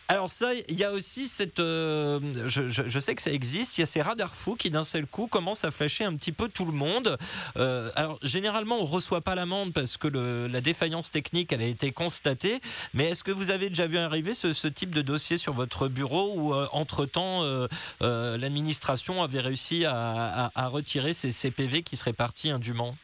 [0.08, 1.62] Alors ça, il y a aussi cette...
[1.62, 4.70] euh, je, je- je sais que ça existe, il y a ces radars fous qui
[4.70, 7.18] d'un seul coup commencent à flasher un petit peu tout le monde.
[7.56, 10.10] Euh, alors généralement, on reçoit pas l'amende parce que
[10.52, 12.60] la défaillance technique, elle a été constatée.
[12.94, 16.34] Mais est-ce que vous avez déjà vu arriver ce, type de dossier sur votre bureau
[16.36, 22.98] où, euh, entre-temps, euh, l'administration avait réussi à retirer ces CPV qui seraient partis indûment?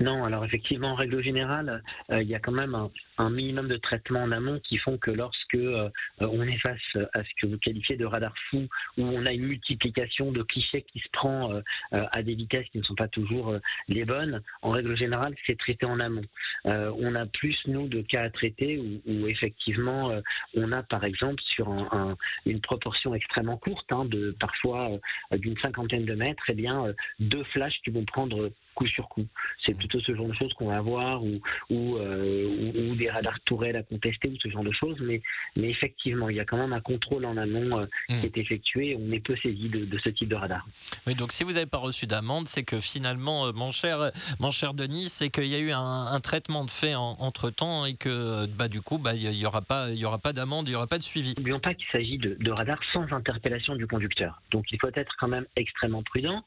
[0.00, 3.68] Non, alors effectivement, en règle générale, euh, il y a quand même un, un minimum
[3.68, 5.90] de traitements en amont qui font que lorsque euh,
[6.20, 9.44] on est face à ce que vous qualifiez de radar fou, où on a une
[9.44, 13.54] multiplication de clichés qui se prend euh, à des vitesses qui ne sont pas toujours
[13.88, 16.24] les bonnes, en règle générale, c'est traité en amont.
[16.64, 20.12] On a plus, nous, de cas à traiter où, où effectivement,
[20.54, 24.90] on a par exemple sur un- un- une proportion extrêmement courte, hein, de parfois
[25.32, 26.86] d'une cinquantaine de mètres, eh bien,
[27.18, 29.26] deux flashs qui vont prendre coup sur coup.
[29.66, 33.10] C'est plutôt ce genre de choses qu'on va avoir ou, ou, euh, ou- ou des
[33.10, 34.96] radars tourelles à contester ou ce genre de choses.
[35.00, 35.20] Mais,
[35.56, 38.96] mais effectivement, il y a quand même un contrôle en amont euh, qui est effectué.
[38.98, 40.66] On est peu saisi de, de ce type de radar.
[41.06, 44.50] Oui, donc si vous n'avez pas reçu d'amende, c'est que finalement, euh, mon cher, mon
[44.50, 45.80] cher Denis, c'est qu'il y a eu un,
[46.12, 49.62] un traitement de fait en- entre-temps et que bah, du coup, bah, il n'y aura
[49.62, 51.34] pas, il y aura pas d'amende, il n'y aura pas de suivi.
[51.36, 54.40] N'oublions pas qu'il s'agit de, de radars sans interpellation du conducteur.
[54.52, 56.44] Donc il faut être quand même extrêmement prudent.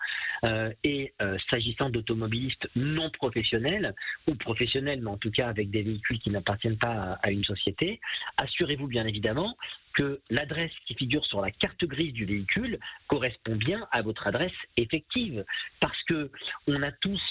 [0.49, 3.93] Euh, et euh, s'agissant d'automobilistes non professionnels,
[4.28, 7.99] ou professionnels, mais en tout cas avec des véhicules qui n'appartiennent pas à, une société,
[8.41, 9.55] assurez-vous bien évidemment
[9.93, 14.59] que l'adresse qui figure sur la carte grise du véhicule correspond bien à votre adresse
[14.76, 15.45] effective.
[15.80, 16.32] Parce que
[16.67, 17.21] on a tous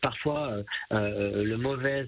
[0.00, 2.06] parfois le mauvais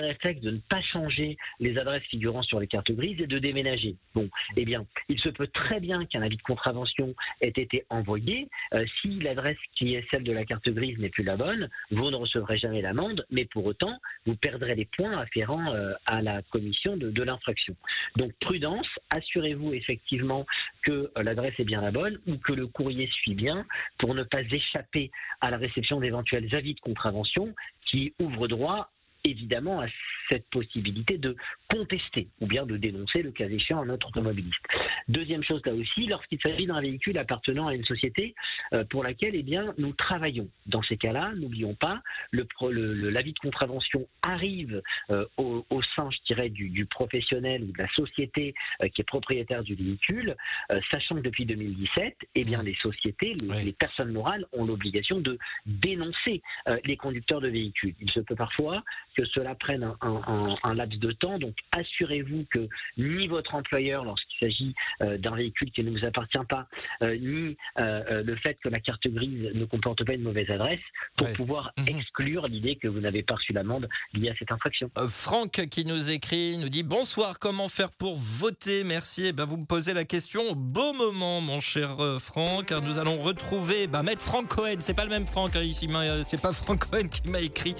[0.00, 3.96] réflexe de ne pas changer les adresses figurant sur les cartes grises et de déménager.
[4.14, 8.48] Bon, eh bien, il se peut très bien qu'un avis de contravention ait été envoyé.
[8.74, 11.59] Euh, si l'adresse qui est celle de la carte grise n'est plus la bonne,
[11.90, 16.22] vous ne recevrez jamais l'amende, mais pour autant, vous perdrez les points afférents euh, à
[16.22, 17.76] la commission de, l'infraction.
[18.16, 20.46] Donc, prudence, assurez-vous effectivement
[20.82, 23.66] que euh, l'adresse est bien la bonne ou que le courrier suit bien
[23.98, 27.54] pour ne pas échapper à la réception d'éventuels avis de contravention
[27.90, 28.90] qui ouvrent droit
[29.24, 29.86] évidemment à
[30.30, 31.34] cette possibilité de
[31.68, 34.60] contester ou bien de dénoncer le cas échéant un autre automobiliste.
[35.08, 38.34] Deuxième chose là aussi, lorsqu'il s'agit d'un véhicule appartenant à une société
[38.72, 40.48] euh, pour laquelle eh bien, nous travaillons.
[40.66, 42.00] Dans ces cas-là, n'oublions pas,
[42.30, 47.64] le- le- l'avis de contravention arrive euh, au, au sein, je dirais, du, du professionnel
[47.64, 50.36] ou de la société euh, qui est propriétaire du véhicule,
[50.70, 53.64] euh, sachant que depuis 2017, eh bien, les sociétés, les, Oui.
[53.64, 56.42] les personnes morales ont l'obligation de dénoncer
[56.84, 57.94] les conducteurs de véhicules.
[58.00, 58.82] Il se peut parfois
[59.16, 63.54] que cela prenne un, un- un- un laps de temps, donc assurez-vous que ni votre
[63.54, 66.66] employeur, lorsqu'il s'agit euh, d'un véhicule qui ne vous appartient pas,
[67.02, 70.80] euh, ni euh, le fait que la carte grise ne comporte pas une mauvaise adresse,
[71.16, 71.32] pour Ouais.
[71.34, 71.98] pouvoir Mhm.
[71.98, 74.90] exclure l'idée que vous n'avez pas reçu l'amende liée à cette infraction.
[75.08, 78.84] Franck qui nous écrit, nous dit bonsoir, comment faire pour voter?
[78.84, 79.26] Merci.
[79.28, 82.98] Eh ben, vous me posez la question au beau moment, mon cher Franck, car nous
[82.98, 84.76] allons retrouver bah, Maître Franck Cohen.
[84.80, 85.88] C'est pas le même Franck, hein, ici,
[86.24, 87.74] c'est pas Franck Cohen qui m'a écrit.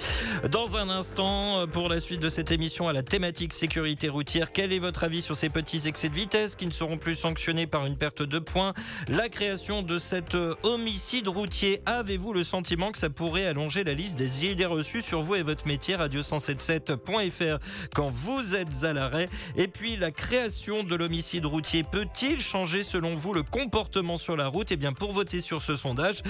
[0.52, 4.52] Dans un instant, euh, pour la suite de cette émission à la thématique sécurité routière,
[4.52, 7.66] quel est votre avis sur ces petits excès de vitesse qui ne seront plus sanctionnés
[7.66, 8.72] par une perte de points?
[9.08, 13.94] La création de cet euh, homicide routier, avez-vous le sentiment que ça pourrait allonger la
[13.94, 15.96] liste des idées reçues sur vous et votre métier?
[15.96, 17.58] Radio177.fr
[17.94, 19.28] quand vous êtes à l'arrêt.
[19.56, 24.48] Et puis la création de l'homicide routier peut-il changer selon vous le comportement sur la
[24.48, 24.72] route?
[24.72, 26.22] Eh bien pour voter sur ce sondage,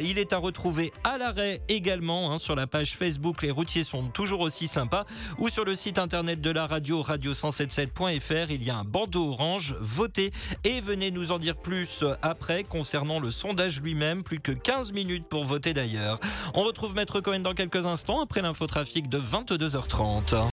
[0.00, 4.07] il est à retrouver à l'arrêt également hein, sur la page Facebook Les routiers sont
[4.08, 5.04] toujours aussi sympas
[5.38, 9.74] ou sur le site internet de la radio radio177.fr il y a un bandeau orange
[9.80, 10.30] votez.
[10.64, 14.22] Et venez nous en dire plus après concernant le sondage lui-même.
[14.22, 16.18] Plus que 15 minutes pour voter d'ailleurs.
[16.54, 20.48] On retrouve Maître Cohen dans quelques instants après l'infotrafic de 22h30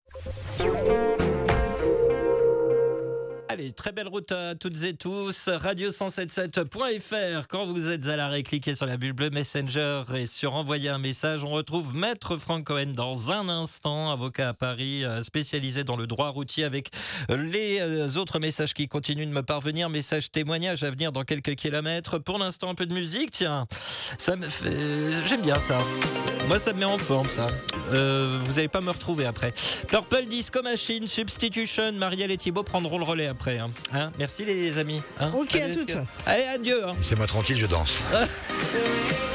[3.51, 5.49] Allez, très belle route à toutes et tous.
[5.49, 7.47] Radio177.fr.
[7.49, 10.99] Quand vous êtes à l'arrêt, cliquez sur la bulle bleue Messenger et sur envoyer un
[10.99, 11.43] message.
[11.43, 16.07] On retrouve Maître Franck Cohen dans un instant, avocat à Paris, euh, spécialisé dans le
[16.07, 16.91] droit routier avec
[17.27, 19.89] les euh, autres messages qui continuent de me parvenir.
[19.89, 22.19] Messages témoignages à venir dans quelques kilomètres.
[22.19, 23.67] Pour l'instant, un peu de musique, tiens.
[24.17, 25.27] Ça me fait...
[25.27, 25.79] J'aime bien ça.
[26.47, 27.47] Moi, ça me met en forme, ça.
[27.91, 29.53] Euh, vous n'allez pas me retrouver après.
[29.87, 33.50] Purple Disco Machine, Substitution, Marielle et Thibaut prendront le relais après.
[33.59, 33.69] Hein.
[33.93, 35.01] Hein Merci les amis.
[35.19, 35.31] hein.
[35.35, 35.95] Ok, à Allez, toutes.
[36.25, 36.87] Allez, adieu.
[36.87, 36.95] hein.
[37.01, 37.99] C'est moi tranquille, je danse.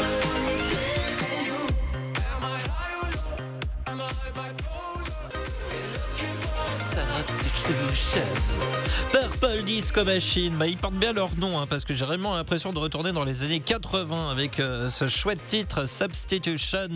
[9.11, 12.73] Purple Disco Machine, bah, ils portent bien leur nom hein, parce que j'ai vraiment l'impression
[12.73, 16.89] de retourner dans les années 80 avec euh, ce chouette titre Substitution.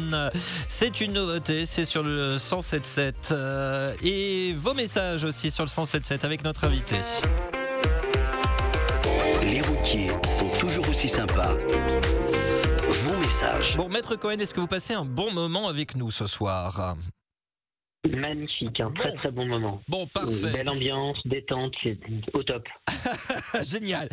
[0.69, 6.25] C'est une nouveauté, c'est sur le 107.7 euh, et vos messages aussi sur le 107.7
[6.25, 6.97] avec notre invité.
[9.43, 11.57] Les routiers sont toujours aussi sympas.
[12.89, 13.77] Vos messages.
[13.77, 16.97] Bon, Maître Cohen, est-ce que vous passez un bon moment avec nous ce soir?
[18.09, 19.17] Magnifique, un très Bon.
[19.19, 19.83] très bon moment.
[19.87, 20.51] Bon, parfait.
[20.55, 21.99] Belle ambiance, détente, c'est
[22.33, 22.67] au top.
[23.63, 24.09] Génial.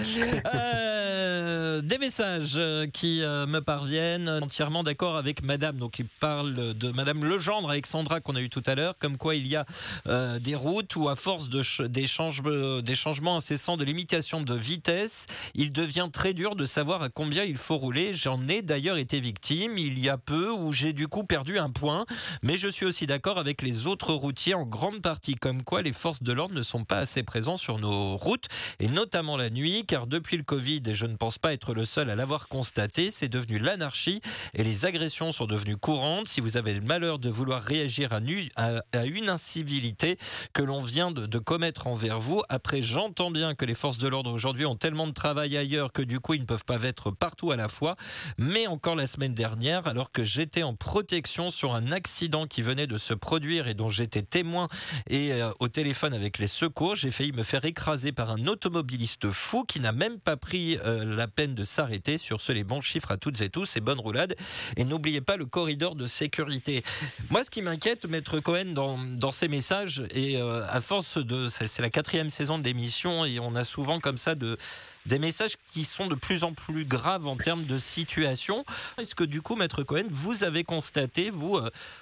[0.53, 5.77] Euh, des messages euh, qui euh, me parviennent entièrement d'accord avec Madame.
[5.77, 9.35] Donc, il parle de Madame Legendre, Alexandra, qu'on a eu tout à l'heure, comme quoi
[9.35, 9.65] il y a
[10.07, 12.43] euh, des routes où, à force de ch- des, change-
[12.83, 17.45] des changements incessants de limitation de vitesse, il devient très dur de savoir à combien
[17.45, 18.11] il faut rouler.
[18.11, 21.69] J'en ai d'ailleurs été victime il y a peu où j'ai du coup perdu un
[21.69, 22.05] point.
[22.43, 25.93] Mais je suis aussi d'accord avec les autres routiers en grande partie, comme quoi les
[25.93, 28.47] forces de l'ordre ne sont pas assez présents sur nos routes
[28.79, 31.85] et notamment la nuit, car depuis le Covid, et je ne pense pas être le
[31.85, 34.21] seul à l'avoir constaté, c'est devenu l'anarchie
[34.55, 36.27] et les agressions sont devenues courantes.
[36.27, 40.17] Si vous avez le malheur de vouloir réagir à une incivilité
[40.53, 44.07] que l'on vient de, de commettre envers vous, après j'entends bien que les forces de
[44.07, 47.11] l'ordre aujourd'hui ont tellement de travail ailleurs que du coup ils ne peuvent pas être
[47.11, 47.95] partout à la fois,
[48.37, 52.87] mais encore la semaine dernière, alors que j'étais en protection sur un accident qui venait
[52.87, 54.67] de se produire et dont j'étais témoin
[55.09, 59.31] et euh, au téléphone avec les secours, j'ai failli me faire écraser par un automobiliste
[59.31, 62.17] fou qui n'a même pas pris euh, la peine de s'arrêter.
[62.17, 64.35] Sur ce, les bons chiffres à toutes et tous et bonne roulade.
[64.75, 66.83] Et n'oubliez pas le corridor de sécurité.
[67.29, 71.47] Moi, ce qui m'inquiète, Maître Cohen, dans, ces messages, et euh, à force de.
[71.49, 74.57] C'est la quatrième saison de l'émission, et on a souvent comme ça de,
[75.05, 78.63] des messages qui sont de plus en plus graves en termes de situation.
[78.97, 81.59] Est-ce que du coup, Maître Cohen, vous avez constaté, vous,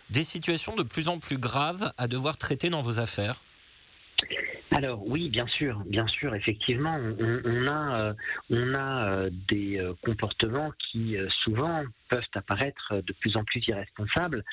[0.09, 3.41] des situations de plus en plus graves à devoir traiter dans vos affaires
[4.75, 8.13] Alors oui, bien sûr, bien sûr, effectivement, on, a, euh,
[8.49, 13.61] on a euh, des euh, comportements qui euh, souvent peuvent apparaître de plus en plus
[13.67, 14.43] irresponsables.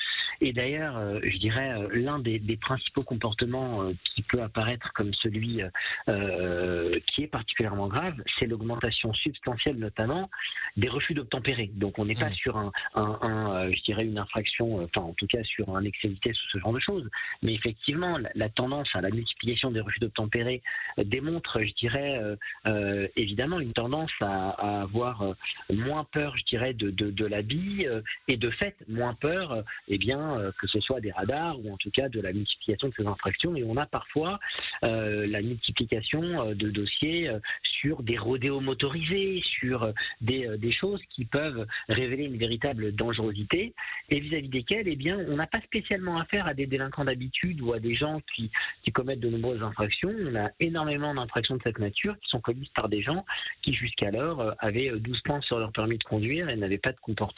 [0.41, 4.91] Et d'ailleurs, euh, je dirais, euh, l'un des, des principaux comportements euh, qui peut apparaître
[4.93, 5.61] comme celui
[6.09, 10.29] euh, qui est particulièrement grave, c'est l'augmentation substantielle notamment
[10.77, 11.69] des refus d'obtempérer.
[11.75, 12.33] Donc on n'est pas Mmh.
[12.35, 16.07] sur un, un- un, je dirais, une infraction, enfin en tout cas sur un excès
[16.07, 17.09] de vitesse ou ce genre de choses.
[17.41, 20.61] Mais effectivement, la, la tendance à la multiplication des refus d'obtempérer
[21.05, 22.35] démontre, je dirais, euh,
[22.67, 25.35] euh, évidemment une tendance à, à avoir
[25.71, 29.61] moins peur, je dirais, de, de, de la euh, et de fait moins peur, euh,
[29.87, 32.89] eh bien, euh, que ce soit des radars ou en tout cas de la multiplication
[32.89, 33.55] de ces infractions.
[33.55, 34.39] Et on a parfois
[34.81, 37.31] la multiplication de dossiers
[37.63, 43.73] sur des rodéos motorisés, sur des, des choses qui peuvent révéler une véritable dangerosité
[44.09, 47.73] et vis-à-vis desquelles, eh bien, on n'a pas spécialement affaire à des délinquants d'habitude ou
[47.73, 48.51] à des gens qui,
[48.83, 50.13] qui commettent de nombreuses infractions.
[50.27, 53.25] On a énormément d'infractions de cette nature qui sont commises par des gens
[53.61, 56.99] qui jusqu'alors avaient euh, 12 points sur leur permis de conduire et n'avaient pas de
[56.99, 57.32] comportement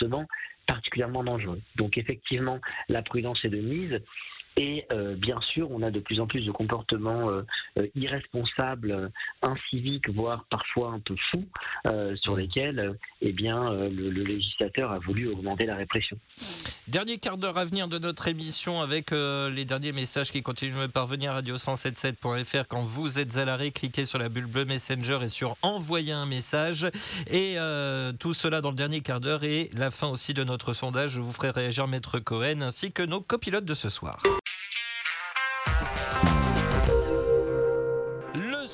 [0.66, 1.62] particulièrement dangereux.
[1.76, 4.02] Donc effectivement, la prudence est de mise.
[4.58, 7.42] Et euh, bien sûr, on a de plus en plus de comportements euh,
[7.78, 9.10] euh, irresponsables, euh,
[9.42, 11.46] inciviques, voire parfois un peu fous,
[11.88, 16.18] euh, sur lesquels euh, eh bien, le, le législateur a voulu augmenter la répression.
[16.88, 20.88] Dernier quart d'heure à venir de notre émission avec les derniers messages qui continuent de
[20.88, 22.68] parvenir à radio177.fr.
[22.68, 26.28] Quand vous êtes à l'arrêt, cliquez sur la bulle bleue Messenger et sur envoyer un
[26.28, 26.86] message.
[27.32, 27.56] Et
[28.20, 31.12] tout cela dans le dernier quart d'heure et la fin aussi de notre sondage.
[31.12, 34.20] Je vous ferai réagir Maître Cohen ainsi que nos copilotes de ce soir.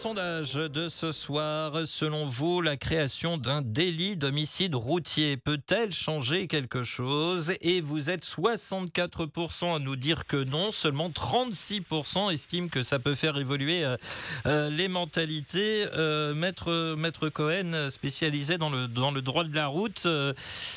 [0.01, 6.83] Sondage de ce soir, selon vous, la création d'un délit d'homicide routier peut-elle changer quelque
[6.83, 7.55] chose?
[7.61, 13.13] Et vous êtes 64% à nous dire que non, seulement 36% estiment que ça peut
[13.13, 13.95] faire évoluer euh,
[14.47, 15.85] euh, les mentalités.
[15.95, 20.07] Euh, Maître, Maître Cohen, spécialisé dans le, dans le droit de la route,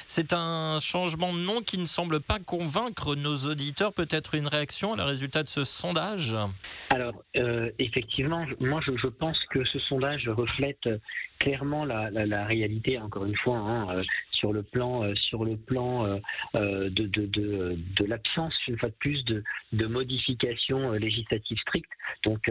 [0.07, 3.95] c'est un changement de nom qui ne semble pas convaincre nos auditeurs.
[3.95, 6.37] Peut-être une réaction à la résultat de ce sondage?
[6.91, 7.15] Alors,
[7.79, 10.99] effectivement, moi je, je pense que ce sondage reflète euh,
[11.39, 14.03] clairement la, réalité, encore une fois, hein, euh,
[14.33, 16.21] sur le plan, euh, sur le plan
[16.55, 21.91] de, l'absence, une fois de plus, de, modifications législatives strictes.
[22.25, 22.51] Donc,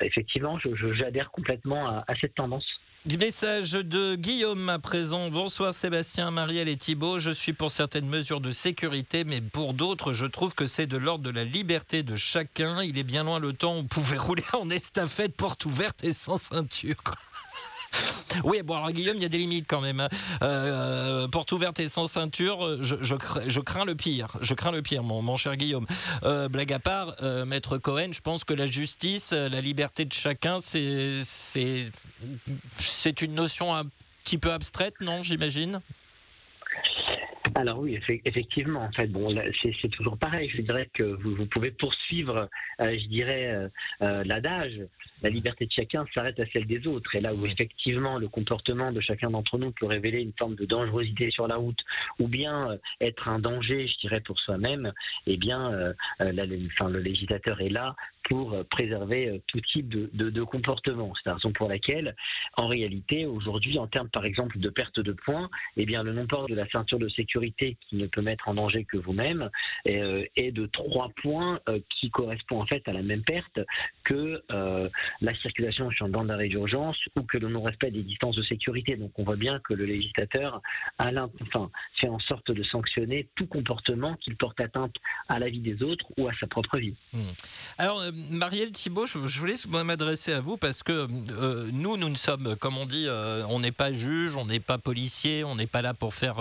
[0.00, 2.66] effectivement, je- je- j'adhère complètement à cette tendance.
[3.14, 5.30] Message de Guillaume à présent.
[5.30, 7.20] Bonsoir Sébastien, Marielle et Thibault.
[7.20, 10.96] Je suis pour certaines mesures de sécurité, mais pour d'autres, je trouve que c'est de
[10.96, 12.82] l'ordre de la liberté de chacun.
[12.82, 16.12] Il est bien loin le temps où on pouvait rouler en estafette, porte ouverte et
[16.12, 16.96] sans ceinture.
[18.44, 20.00] Oui, bon, alors Guillaume, il y a des limites quand même.
[20.00, 20.08] hein.
[20.42, 24.28] Euh, porte ouverte et sans ceinture, je, je cra- je crains le pire.
[24.42, 25.86] Je crains le pire, mon, cher Guillaume.
[26.24, 30.04] Euh, blague à part, euh, Maître Cohen, je pense que la justice, euh, la liberté
[30.04, 31.12] de chacun, c'est
[33.22, 33.84] une notion un
[34.24, 35.80] petit peu abstraite, non J'imagine?
[37.54, 40.50] Alors oui, effe- effectivement, en fait, bon, c'est toujours pareil.
[40.54, 43.68] Je dirais que vous, vous pouvez poursuivre, euh, je dirais, euh,
[44.02, 44.74] euh, l'adage.
[45.22, 47.14] La liberté de chacun s'arrête à celle des autres.
[47.14, 50.64] Et là où effectivement le comportement de chacun d'entre nous peut révéler une forme de
[50.66, 51.80] dangerosité sur la route,
[52.18, 54.92] ou bien euh, être un danger, je dirais, pour soi-même,
[55.26, 57.96] eh bien, euh, euh, la- le- enfin, le législateur est là
[58.28, 61.12] pour euh, préserver tout type de, de, de comportement.
[61.14, 62.14] C'est la raison pour laquelle,
[62.56, 66.48] en réalité, aujourd'hui, en termes, par exemple, de perte de points, eh bien, le non-port
[66.48, 69.48] de la ceinture de sécurité qui ne peut mettre en danger que vous-même
[69.84, 71.60] est, est de trois points
[71.90, 73.60] qui correspond en fait à la même perte
[74.04, 74.88] que euh,
[75.20, 78.96] la circulation sur banc d'arrêt d'urgence ou que le non-respect des distances de sécurité.
[78.96, 80.60] Donc on voit bien que le législateur
[80.98, 81.10] a
[81.42, 84.94] enfin, fait en sorte de sanctionner tout comportement qui porte atteinte
[85.28, 86.94] à la vie des autres ou à sa propre vie.
[87.78, 89.54] Alors, euh, Marielle Thibault, je, voulais
[89.84, 93.60] m'adresser à vous parce que euh, nous, nous ne sommes, comme on dit, euh, on
[93.60, 96.36] n'est pas juge, on n'est pas policier, on n'est pas là pour faire,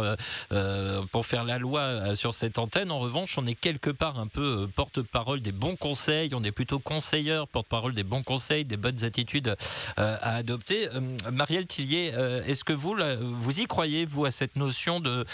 [1.11, 2.91] pour faire la loi sur cette antenne.
[2.91, 6.79] En revanche, on est quelque part un peu porte-parole des bons conseils, on est plutôt
[6.79, 9.55] conseilleur, porte-parole des bons conseils, des bonnes attitudes
[9.99, 10.87] euh, à adopter.
[10.93, 11.01] Euh,
[11.31, 15.25] Marielle Tillier, euh, est-ce que vous, vous y croyez, vous, à cette notion de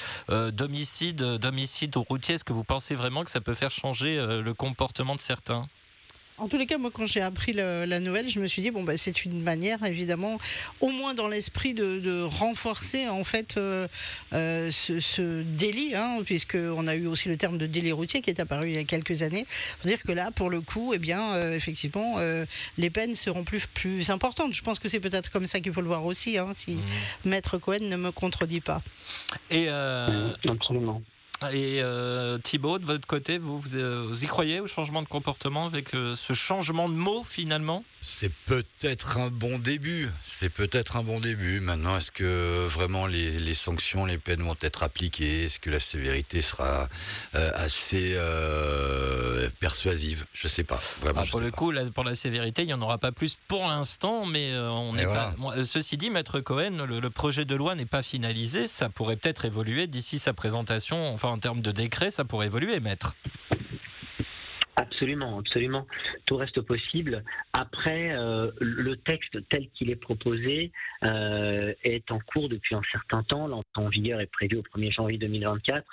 [0.52, 2.36] d'homicide, d'homicide routier?
[2.36, 5.68] Est-ce que vous pensez vraiment que ça peut faire changer le comportement de certains?
[6.42, 8.72] En tous les cas, moi, quand j'ai appris le- la nouvelle, je me suis dit
[8.72, 10.40] bon, bah, c'est une manière, évidemment,
[10.80, 13.88] au moins dans l'esprit de, de renforcer en fait euh,
[14.34, 18.32] euh, ce, ce délit, hein, puisqu'on a eu aussi le terme de délit routier qui
[18.32, 19.46] est apparu il y a quelques années.
[19.84, 22.46] Faut dire que là, pour le coup, eh bien, euh, effectivement, euh,
[22.80, 24.54] les peines seront plus plus importantes.
[24.56, 26.78] Je pense que c'est peut-être comme ça qu'il faut le voir aussi, hein, si
[27.24, 28.82] Maître Cohen ne me contredit pas.
[29.52, 31.04] Et, euh, Absolument.
[31.50, 35.66] Et euh, Thibaut, de votre côté, vous, vous, euh, y croyez au changement de comportement
[35.66, 37.84] avec euh, ce changement de mot finalement?
[38.04, 40.10] C'est peut-être un bon début.
[40.26, 41.60] C'est peut-être un bon début.
[41.60, 45.46] Maintenant, est-ce que vraiment les, les sanctions, les peines vont être appliquées?
[45.46, 46.90] Est-ce que la sévérité sera
[47.36, 50.26] euh, assez euh, persuasive?
[50.34, 50.80] Je sais pas.
[51.02, 51.58] Vraiment, Ah, Pour sais le pas.
[51.58, 54.72] coup, là, pour la sévérité, il n'y en aura pas plus pour l'instant, mais euh,
[54.72, 55.26] on Et n'est voilà.
[55.26, 55.36] pas.
[55.38, 58.66] bon, ceci dit, Maître Cohen, le, le projet de loi n'est pas finalisé.
[58.66, 61.14] Ça pourrait peut-être évoluer d'ici sa présentation.
[61.14, 63.16] Enfin, en termes de décret, ça pourrait évoluer, Maître.
[64.78, 65.86] Absolument, absolument.
[66.26, 67.24] Tout reste possible.
[67.54, 70.72] Après, euh, le texte tel qu'il est proposé
[71.04, 73.48] euh, est en cours depuis un certain temps.
[73.48, 75.86] L'entrée en vigueur est prévue au 1er janvier 2024.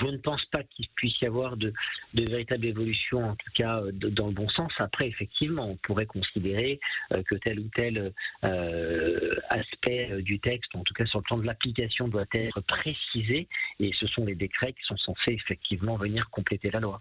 [0.00, 1.72] Je ne pense pas qu'il puisse y avoir de,
[2.14, 4.72] véritable évolution, en tout cas euh, dans le bon sens.
[4.78, 6.80] Après, effectivement, on pourrait considérer
[7.12, 8.12] euh, que tel ou tel
[8.44, 13.48] euh, aspect du texte, en tout cas sur le plan de l'application, doit être précisé.
[13.80, 17.00] Et ce sont les décrets qui sont censés effectivement venir compléter la loi.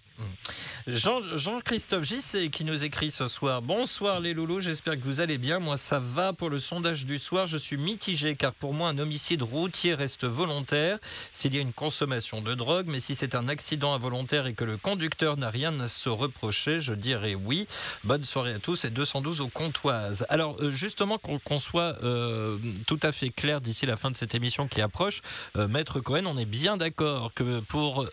[0.87, 3.61] Jean- Jean-Christophe Gissé qui nous écrit ce soir.
[3.61, 5.59] Bonsoir les loulous, j'espère que vous allez bien.
[5.59, 7.45] Moi ça va pour le sondage du soir.
[7.45, 10.97] Je suis mitigé car pour moi un homicide routier reste volontaire
[11.31, 12.80] s'il y a une consommation de drogue.
[12.87, 16.79] Mais si c'est un accident involontaire et que le conducteur n'a rien à se reprocher,
[16.79, 17.67] je dirais oui.
[18.03, 20.25] Bonne soirée à tous et 212 aux comptoises.
[20.29, 22.57] Alors euh, justement qu'on soit euh,
[22.87, 25.21] tout à fait clair d'ici la fin de cette émission qui approche,
[25.57, 28.05] euh, Maître Cohen, on est bien d'accord que pour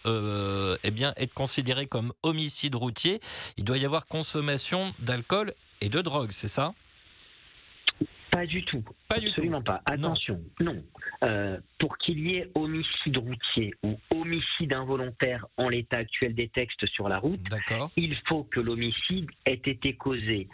[0.84, 3.20] eh bien, être considéré comme homicide routier,
[3.56, 6.74] il doit y avoir consommation d'alcool et de drogue, c'est ça?
[8.38, 8.84] Pas du tout.
[9.08, 9.64] Pas du Absolument tout.
[9.64, 9.82] pas.
[9.86, 10.80] Attention, non.
[11.24, 16.86] Euh, pour qu'il y ait homicide routier ou homicide involontaire en l'état actuel des textes
[16.86, 17.40] sur la route,
[17.96, 20.46] il faut que l'homicide ait été causé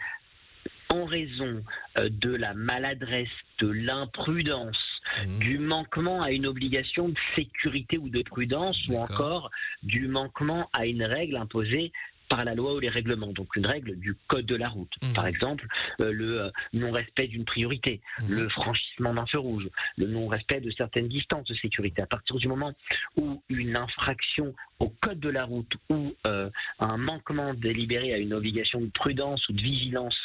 [0.91, 1.63] en raison
[1.99, 3.29] euh, de la maladresse,
[3.59, 4.77] de l'imprudence,
[5.23, 5.39] Mhm.
[5.39, 9.51] du manquement à une obligation de sécurité ou de prudence, ou encore
[9.83, 11.91] du manquement à une règle imposée
[12.29, 14.91] par la loi ou les règlements, donc une règle du code de la route.
[15.01, 15.13] Mhm.
[15.13, 15.67] Par exemple,
[16.01, 18.35] euh, le euh, non-respect d'une priorité, Mhm.
[18.35, 19.67] le franchissement d'un feu rouge,
[19.97, 22.01] le non-respect de certaines distances de sécurité.
[22.01, 22.73] À partir du moment
[23.17, 26.49] où une infraction au code de la route ou euh,
[26.79, 30.15] un manquement délibéré à une obligation de prudence ou de vigilance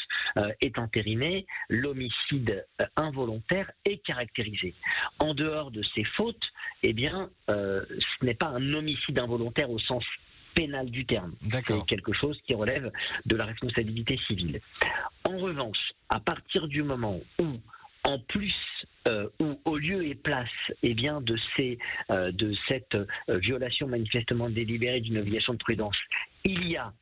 [0.61, 2.65] est entériné, l'homicide
[2.97, 4.75] involontaire est caractérisé.
[5.19, 6.45] En dehors de ces fautes,
[6.85, 10.05] eh bien, ce n'est pas un homicide involontaire au sens
[10.55, 11.33] pénal du terme.
[11.43, 12.91] C'est quelque chose qui relève
[13.27, 14.61] de la responsabilité civile.
[15.25, 17.47] En revanche, à partir du moment où,
[18.05, 18.55] en plus
[19.09, 20.49] euh, ou au lieu et place
[20.83, 21.79] eh bien, de, ces,
[22.11, 25.97] euh, de cette euh, violation manifestement délibérée d'une obligation de prudence,
[26.45, 26.93] il y a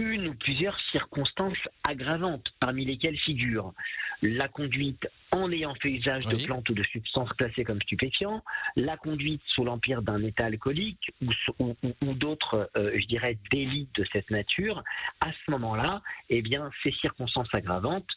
[0.00, 1.58] une ou plusieurs circonstances
[1.88, 3.74] aggravantes, parmi lesquelles figurent
[4.22, 8.42] la conduite en ayant fait usage de plantes ou de substances classées comme stupéfiants,
[8.76, 13.36] la conduite sous l'empire d'un état alcoolique ou, ou- ou- ou d'autres, euh, je dirais,
[13.50, 14.82] délits de cette nature,
[15.20, 18.08] à ce moment-là, eh bien, ces circonstances aggravantes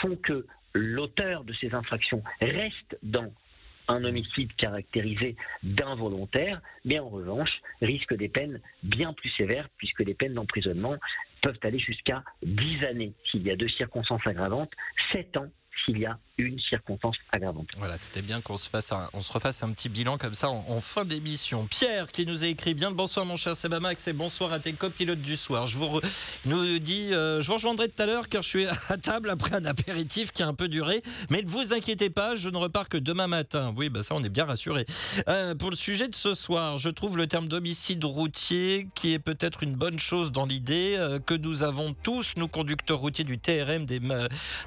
[0.00, 3.32] font que l'auteur de ces infractions reste dans
[3.88, 10.14] un homicide caractérisé d'involontaire, mais en revanche risque des peines bien plus sévères, puisque les
[10.14, 10.96] peines d'emprisonnement
[11.40, 13.12] peuvent aller jusqu'à 10 années.
[13.30, 14.72] S'il y a deux circonstances aggravantes,
[15.12, 15.46] 7 ans
[15.84, 17.68] s'il y a une circonstance aggravante.
[17.78, 21.04] Voilà, c'était bien qu'on se fasse un, refasse un petit bilan comme ça en, fin
[21.04, 21.66] d'émission.
[21.66, 24.74] Pierre qui nous a écrit bien le bonsoir mon cher Sebamax et bonsoir à tes
[24.74, 25.66] copilotes du soir.
[25.66, 26.04] Je vous re-
[26.44, 29.54] nous dit euh, je vous rejoindrai tout à l'heure car je suis à table après
[29.54, 32.88] un apéritif qui a un peu duré, mais ne vous inquiétez pas, je ne repars
[32.88, 33.72] que demain matin.
[33.76, 34.84] Oui, bah ça on est bien rassuré.
[35.58, 39.62] pour le sujet de ce soir, je trouve le terme d'homicide routier qui est peut-être
[39.62, 43.86] une bonne chose dans l'idée euh, que nous avons tous nous conducteurs routiers du TRM
[43.86, 44.00] des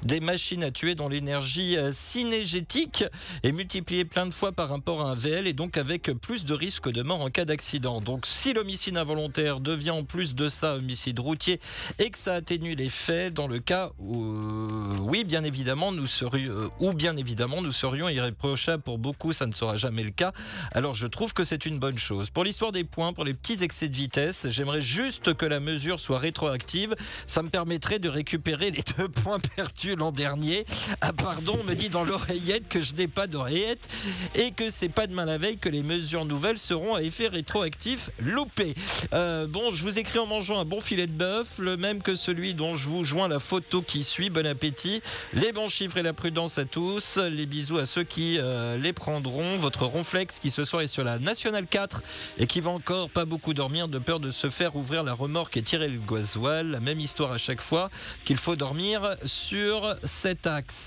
[0.02, 3.04] des machines à tuer dont l'énergie euh, cinégétique
[3.42, 6.52] est multipliée plein de fois par rapport à un VL et donc avec plus de
[6.52, 8.02] risques de mort en cas d'accident.
[8.02, 11.58] Donc si l'homicide involontaire devient en plus de ça homicide routier
[11.98, 16.06] et que ça atténue les faits dans le cas où euh, oui bien évidemment nous
[16.06, 20.10] serions euh, ou bien évidemment nous serions irréprochables pour beaucoup ça ne sera jamais le
[20.10, 20.32] cas.
[20.72, 22.28] Alors je trouve que c'est une bonne chose.
[22.28, 25.98] Pour l'histoire des points, pour les petits excès de vitesse, j'aimerais juste que la mesure
[25.98, 26.94] soit rétroactive.
[27.26, 30.66] Ça me permettrait de récupérer les deux points perdus l'an dernier.
[31.00, 33.88] Ah pardon, on me dit dans l'oreillette que je n'ai pas d'oreillette
[34.34, 38.10] et que c'est pas demain la veille que les mesures nouvelles seront à effet rétroactif
[38.18, 38.74] loupé.
[39.12, 42.14] Euh, bon, je vous écris en mangeant un bon filet de bœuf, le même que
[42.14, 44.30] celui dont je vous joins la photo qui suit.
[44.30, 45.02] Bon appétit.
[45.32, 47.18] Les bons chiffres et la prudence à tous.
[47.18, 49.56] Les bisous à ceux qui euh, les prendront.
[49.56, 52.02] Votre ronflex qui ce soir est sur la Nationale 4
[52.38, 55.56] et qui va encore pas beaucoup dormir de peur de se faire ouvrir la remorque
[55.56, 56.68] et tirer le gasoil.
[56.68, 57.90] La même histoire à chaque fois
[58.24, 60.79] qu'il faut dormir sur cet axe.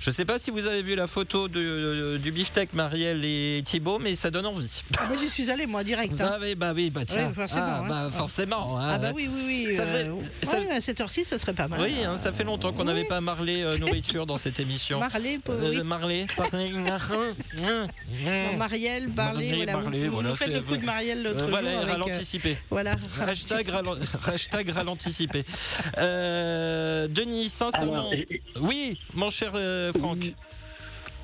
[0.00, 3.98] Je sais pas si vous avez vu la photo de- du beefsteak Marielle et Thibaut,
[3.98, 4.82] mais ça donne envie.
[4.98, 6.20] Ah, moi, j'y suis allée, moi, direct.
[6.20, 6.30] hein.
[6.34, 7.28] Ah oui, bah oui, bah tiens.
[7.28, 7.88] Oui, forcément, ah, hein.
[7.88, 8.78] bah, forcément.
[8.78, 8.90] hein.
[8.94, 9.72] Ah bah oui, oui, oui.
[9.72, 11.80] Ça faisait- euh, ça- ouais, à cette heure-ci, ça serait pas mal.
[11.80, 13.08] Oui, hein, ça fait longtemps qu'on n'avait Oui.
[13.08, 14.98] pas marlé euh, nourriture dans cette émission.
[15.00, 15.82] Marley, Euh, oui.
[15.82, 19.72] Marley, Marley, Non, Marielle, Marley, voilà.
[19.72, 21.48] Marley, vous, vous voilà, nous faites c'est- le coup de Marielle l'autre Euh, jour.
[21.50, 22.56] voilà, avec, euh, ralenticipé.
[22.70, 22.96] voilà.
[23.20, 25.44] Hashtag, ralen- hashtag ralenticipé.
[25.98, 27.92] Euh, Denis, sincèrement.
[28.10, 30.18] Alors, euh, Oui, mon cher euh, Franck.
[30.20, 30.34] Oui.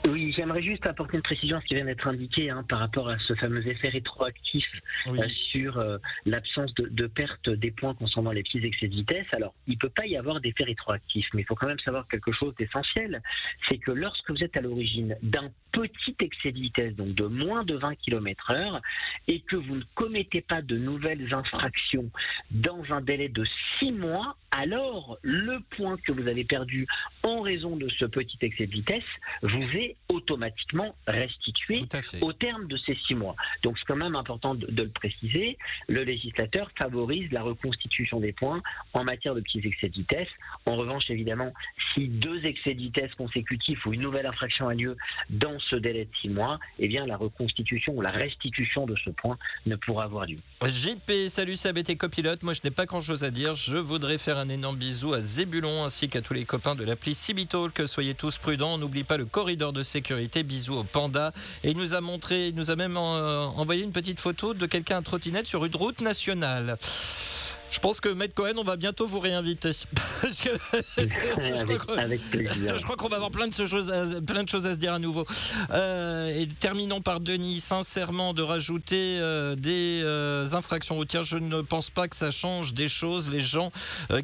[0.09, 3.09] Oui, j'aimerais juste apporter une précision à ce qui vient d'être indiqué hein, par rapport
[3.09, 4.65] à ce fameux effet rétroactif
[5.09, 5.19] Oui.
[5.19, 9.27] euh, sur euh, l'absence de, de perte des points concernant les petits excès de vitesse.
[9.35, 12.07] Alors, il ne peut pas y avoir d'effet rétroactif, mais il faut quand même savoir
[12.07, 13.21] quelque chose d'essentiel,
[13.69, 17.65] c'est que lorsque vous êtes à l'origine d'un petit excès de vitesse, donc de moins
[17.65, 18.81] de 20 km heure,
[19.27, 22.11] et que vous ne commettez pas de nouvelles infractions
[22.53, 23.45] dans un délai de
[23.81, 26.87] 6 mois, alors le point que vous avez perdu
[27.23, 29.05] en raison de ce petit excès de vitesse
[29.43, 31.85] vous est automatiquement restitué
[32.23, 33.37] au terme de ces six mois.
[33.63, 35.59] Donc c'est quand même important de, de le préciser.
[35.89, 38.63] Le législateur favorise la reconstitution des points
[38.95, 40.29] en matière de petits excès de vitesse.
[40.67, 41.53] En revanche, évidemment,
[41.95, 44.97] si deux excès de vitesse consécutifs ou une nouvelle infraction a lieu
[45.31, 49.11] dans ce délai de six mois, eh bien la reconstitution ou la restitution de ce
[49.11, 50.39] point ne pourra avoir lieu.
[50.65, 52.43] JP, salut Sab et tes copilotes.
[52.43, 53.55] Moi, je n'ai pas grand chose à dire.
[53.55, 57.15] Je voudrais faire un énorme bisou à Zébulon ainsi qu'à tous les copains de l'appli
[57.15, 57.87] Cibitalk.
[57.87, 58.75] Soyez tous prudents.
[58.75, 60.43] On n'oublie pas le corridor de sécurité.
[60.43, 61.33] Bisous au panda.
[61.65, 64.67] Et il nous a montré, il nous a même euh, envoyé une petite photo de
[64.67, 66.79] quelqu'un à trottinette sur une route nationale.
[67.69, 69.73] Je pense que Maître Cohen, on va bientôt vous réinviter.
[70.23, 70.51] Parce que
[70.97, 72.79] je avec, crois que- avec plaisir.
[72.79, 74.95] je crois qu'on va avoir plein de, choses à, plein de choses à se dire
[74.95, 75.27] à nouveau.
[75.73, 81.25] Euh, et terminons par Denis, sincèrement, de rajouter euh, des euh, infractions routières.
[81.25, 83.31] Je ne pense pas que ça change des choses.
[83.31, 83.71] Les gens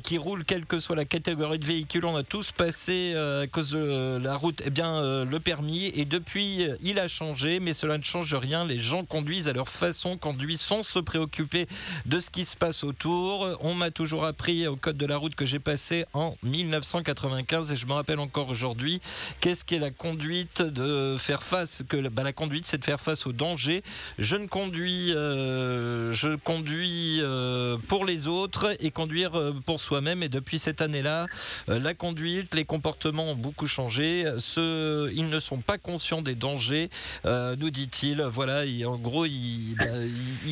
[0.05, 3.70] qui roulent, quelle que soit la catégorie de véhicule, on a tous passé à cause
[3.72, 5.86] de la route, eh bien, le permis.
[5.95, 8.64] Et depuis, il a changé, mais cela ne change rien.
[8.64, 11.66] Les gens conduisent à leur façon, conduisent sans se préoccuper
[12.07, 13.32] de ce qui se passe autour.
[13.61, 17.76] On m'a toujours appris au code de la route que j'ai passé en 1995 et
[17.76, 19.01] je me rappelle encore aujourd'hui
[19.41, 23.26] qu'est-ce qu'est la conduite de faire face que bah, la conduite c'est de faire face
[23.26, 23.83] au danger.
[24.18, 30.22] Je ne conduis euh, je conduis euh, pour les autres et conduire euh, pour soi-même
[30.22, 31.26] et depuis cette année-là
[31.68, 34.24] euh, la conduite, les comportements ont beaucoup changé.
[34.57, 36.91] Ils ne sont pas conscients des dangers,
[37.26, 38.22] euh, nous dit-il.
[38.22, 39.85] Voilà, en gros, il, bah,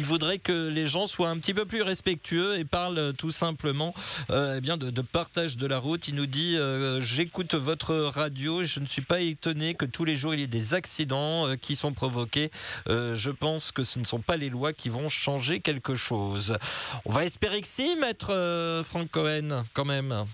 [0.03, 3.95] voudrait que les gens soient un petit peu plus respectueux et parlent tout simplement
[4.31, 6.09] euh, eh bien de, partage de la route.
[6.09, 10.17] Il nous dit euh, J'écoute votre radio je ne suis pas étonné que tous les
[10.17, 12.51] jours il y ait des accidents euh, qui sont provoqués.
[12.89, 16.57] Euh, je pense que ce ne sont pas les lois qui vont changer quelque chose.
[17.05, 20.25] On va espérer que si, maître euh, Franck Cohen, quand même.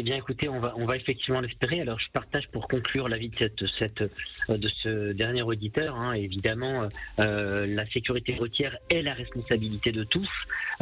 [0.00, 1.82] Eh bien, écoutez, on va, on va effectivement l'espérer.
[1.82, 5.94] Alors, je partage pour conclure l'avis de, cette, cette, euh, de ce dernier auditeur.
[5.94, 6.14] Hein.
[6.14, 6.88] Évidemment,
[7.18, 10.26] euh, la sécurité routière est la responsabilité de tous.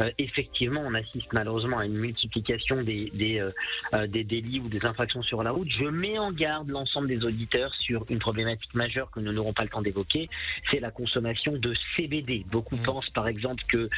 [0.01, 3.45] Euh, effectivement, on assiste malheureusement à une multiplication des, des,
[3.93, 5.67] euh, des, délits ou des infractions sur la route.
[5.69, 9.63] Je mets en garde l'ensemble des auditeurs sur une problématique majeure que nous n'aurons pas
[9.63, 10.29] le temps d'évoquer.
[10.71, 12.45] C'est la consommation de CBD.
[12.49, 12.83] Beaucoup mmh.
[12.83, 13.89] pensent, par exemple, que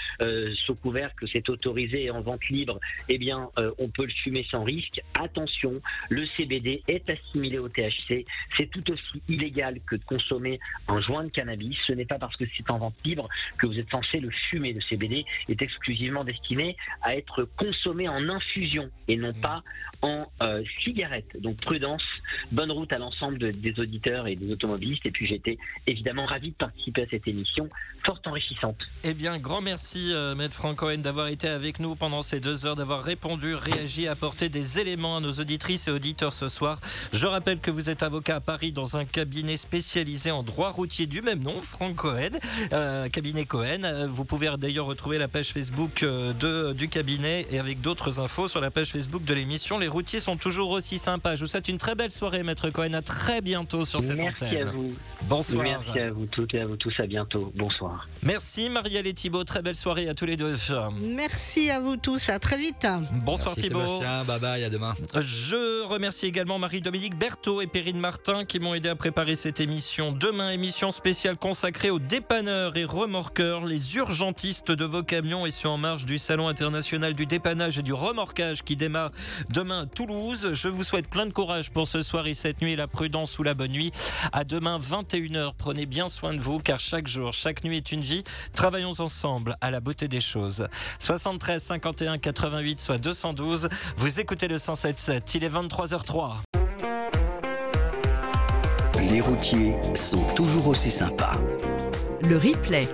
[0.65, 4.63] sous couvert que c'est autorisé en vente libre, eh bien, on peut le fumer sans
[4.63, 8.25] risque attention, le CBD est assimilé au THC.
[8.57, 11.77] C'est tout aussi illégal que de consommer un joint de cannabis.
[11.87, 13.27] Ce n'est pas parce que c'est en vente libre
[13.57, 14.73] que vous êtes censé le fumer.
[14.73, 19.63] Le CBD est exclusivement destiné à être consommé en infusion et non pas
[20.01, 21.39] en euh, cigarette.
[21.39, 22.03] Donc prudence,
[22.51, 25.05] bonne route à l'ensemble des auditeurs et des automobilistes.
[25.05, 25.57] Et puis j'étais
[25.87, 27.69] évidemment ravi de participer à cette émission
[28.05, 28.77] fort enrichissante.
[29.03, 32.75] Eh bien, grand merci, euh, Maître Cohen, d'avoir été avec nous pendant ces deux heures,
[32.75, 36.79] d'avoir répondu, réagi, apporté des éléments à nos auditrices et auditeurs ce soir.
[37.13, 41.07] Je rappelle que vous êtes avocat à Paris dans un cabinet spécialisé en droit routier
[41.07, 42.31] du même nom, Franck Cohen,
[42.73, 44.07] euh, cabinet Cohen.
[44.09, 48.47] Vous pouvez d'ailleurs retrouver la page Facebook euh, de, du cabinet et avec d'autres infos
[48.47, 49.79] sur la page Facebook de l'émission.
[49.79, 51.35] Les routiers sont toujours aussi sympas.
[51.35, 52.93] Je vous souhaite une très belle soirée, Maître Cohen.
[52.93, 54.67] À très bientôt sur cette Merci antenne.
[54.67, 54.93] À vous.
[55.27, 55.63] Bonsoir.
[55.63, 56.93] Merci à vous toutes et à vous tous.
[56.99, 57.51] À bientôt.
[57.55, 58.07] Bonsoir.
[58.23, 59.43] Merci Marielle et Thibault.
[59.43, 60.55] Très belle soirée à tous les deux.
[60.99, 62.29] Merci à vous tous.
[62.29, 62.87] À très vite.
[63.23, 64.01] Bonsoir Merci Thibault.
[64.01, 64.23] Sébastien.
[64.25, 64.63] Bye bye.
[64.63, 64.80] À demain.
[65.15, 70.11] Je remercie également Marie-Dominique Berthaud et Perrine Martin qui m'ont aidé à préparer cette émission.
[70.11, 75.71] Demain, émission spéciale consacrée aux dépanneurs et remorqueurs, les urgentistes de vos camions et sur
[75.71, 79.11] en marge du Salon international du dépannage et du remorquage qui démarre
[79.49, 80.51] demain à Toulouse.
[80.53, 83.43] Je vous souhaite plein de courage pour ce soir et cette nuit, la prudence ou
[83.43, 83.91] la bonne nuit.
[84.33, 85.53] À demain, 21h.
[85.57, 88.23] Prenez bien soin de vous car chaque jour, chaque nuit est une vie.
[88.53, 90.67] Travaillons ensemble à la beauté des choses.
[90.99, 93.69] 73 51 88 soit 212.
[93.97, 96.31] Vous écoutez le il est 23h03.
[99.09, 101.37] Les routiers sont toujours aussi sympas.
[102.29, 102.87] Le replay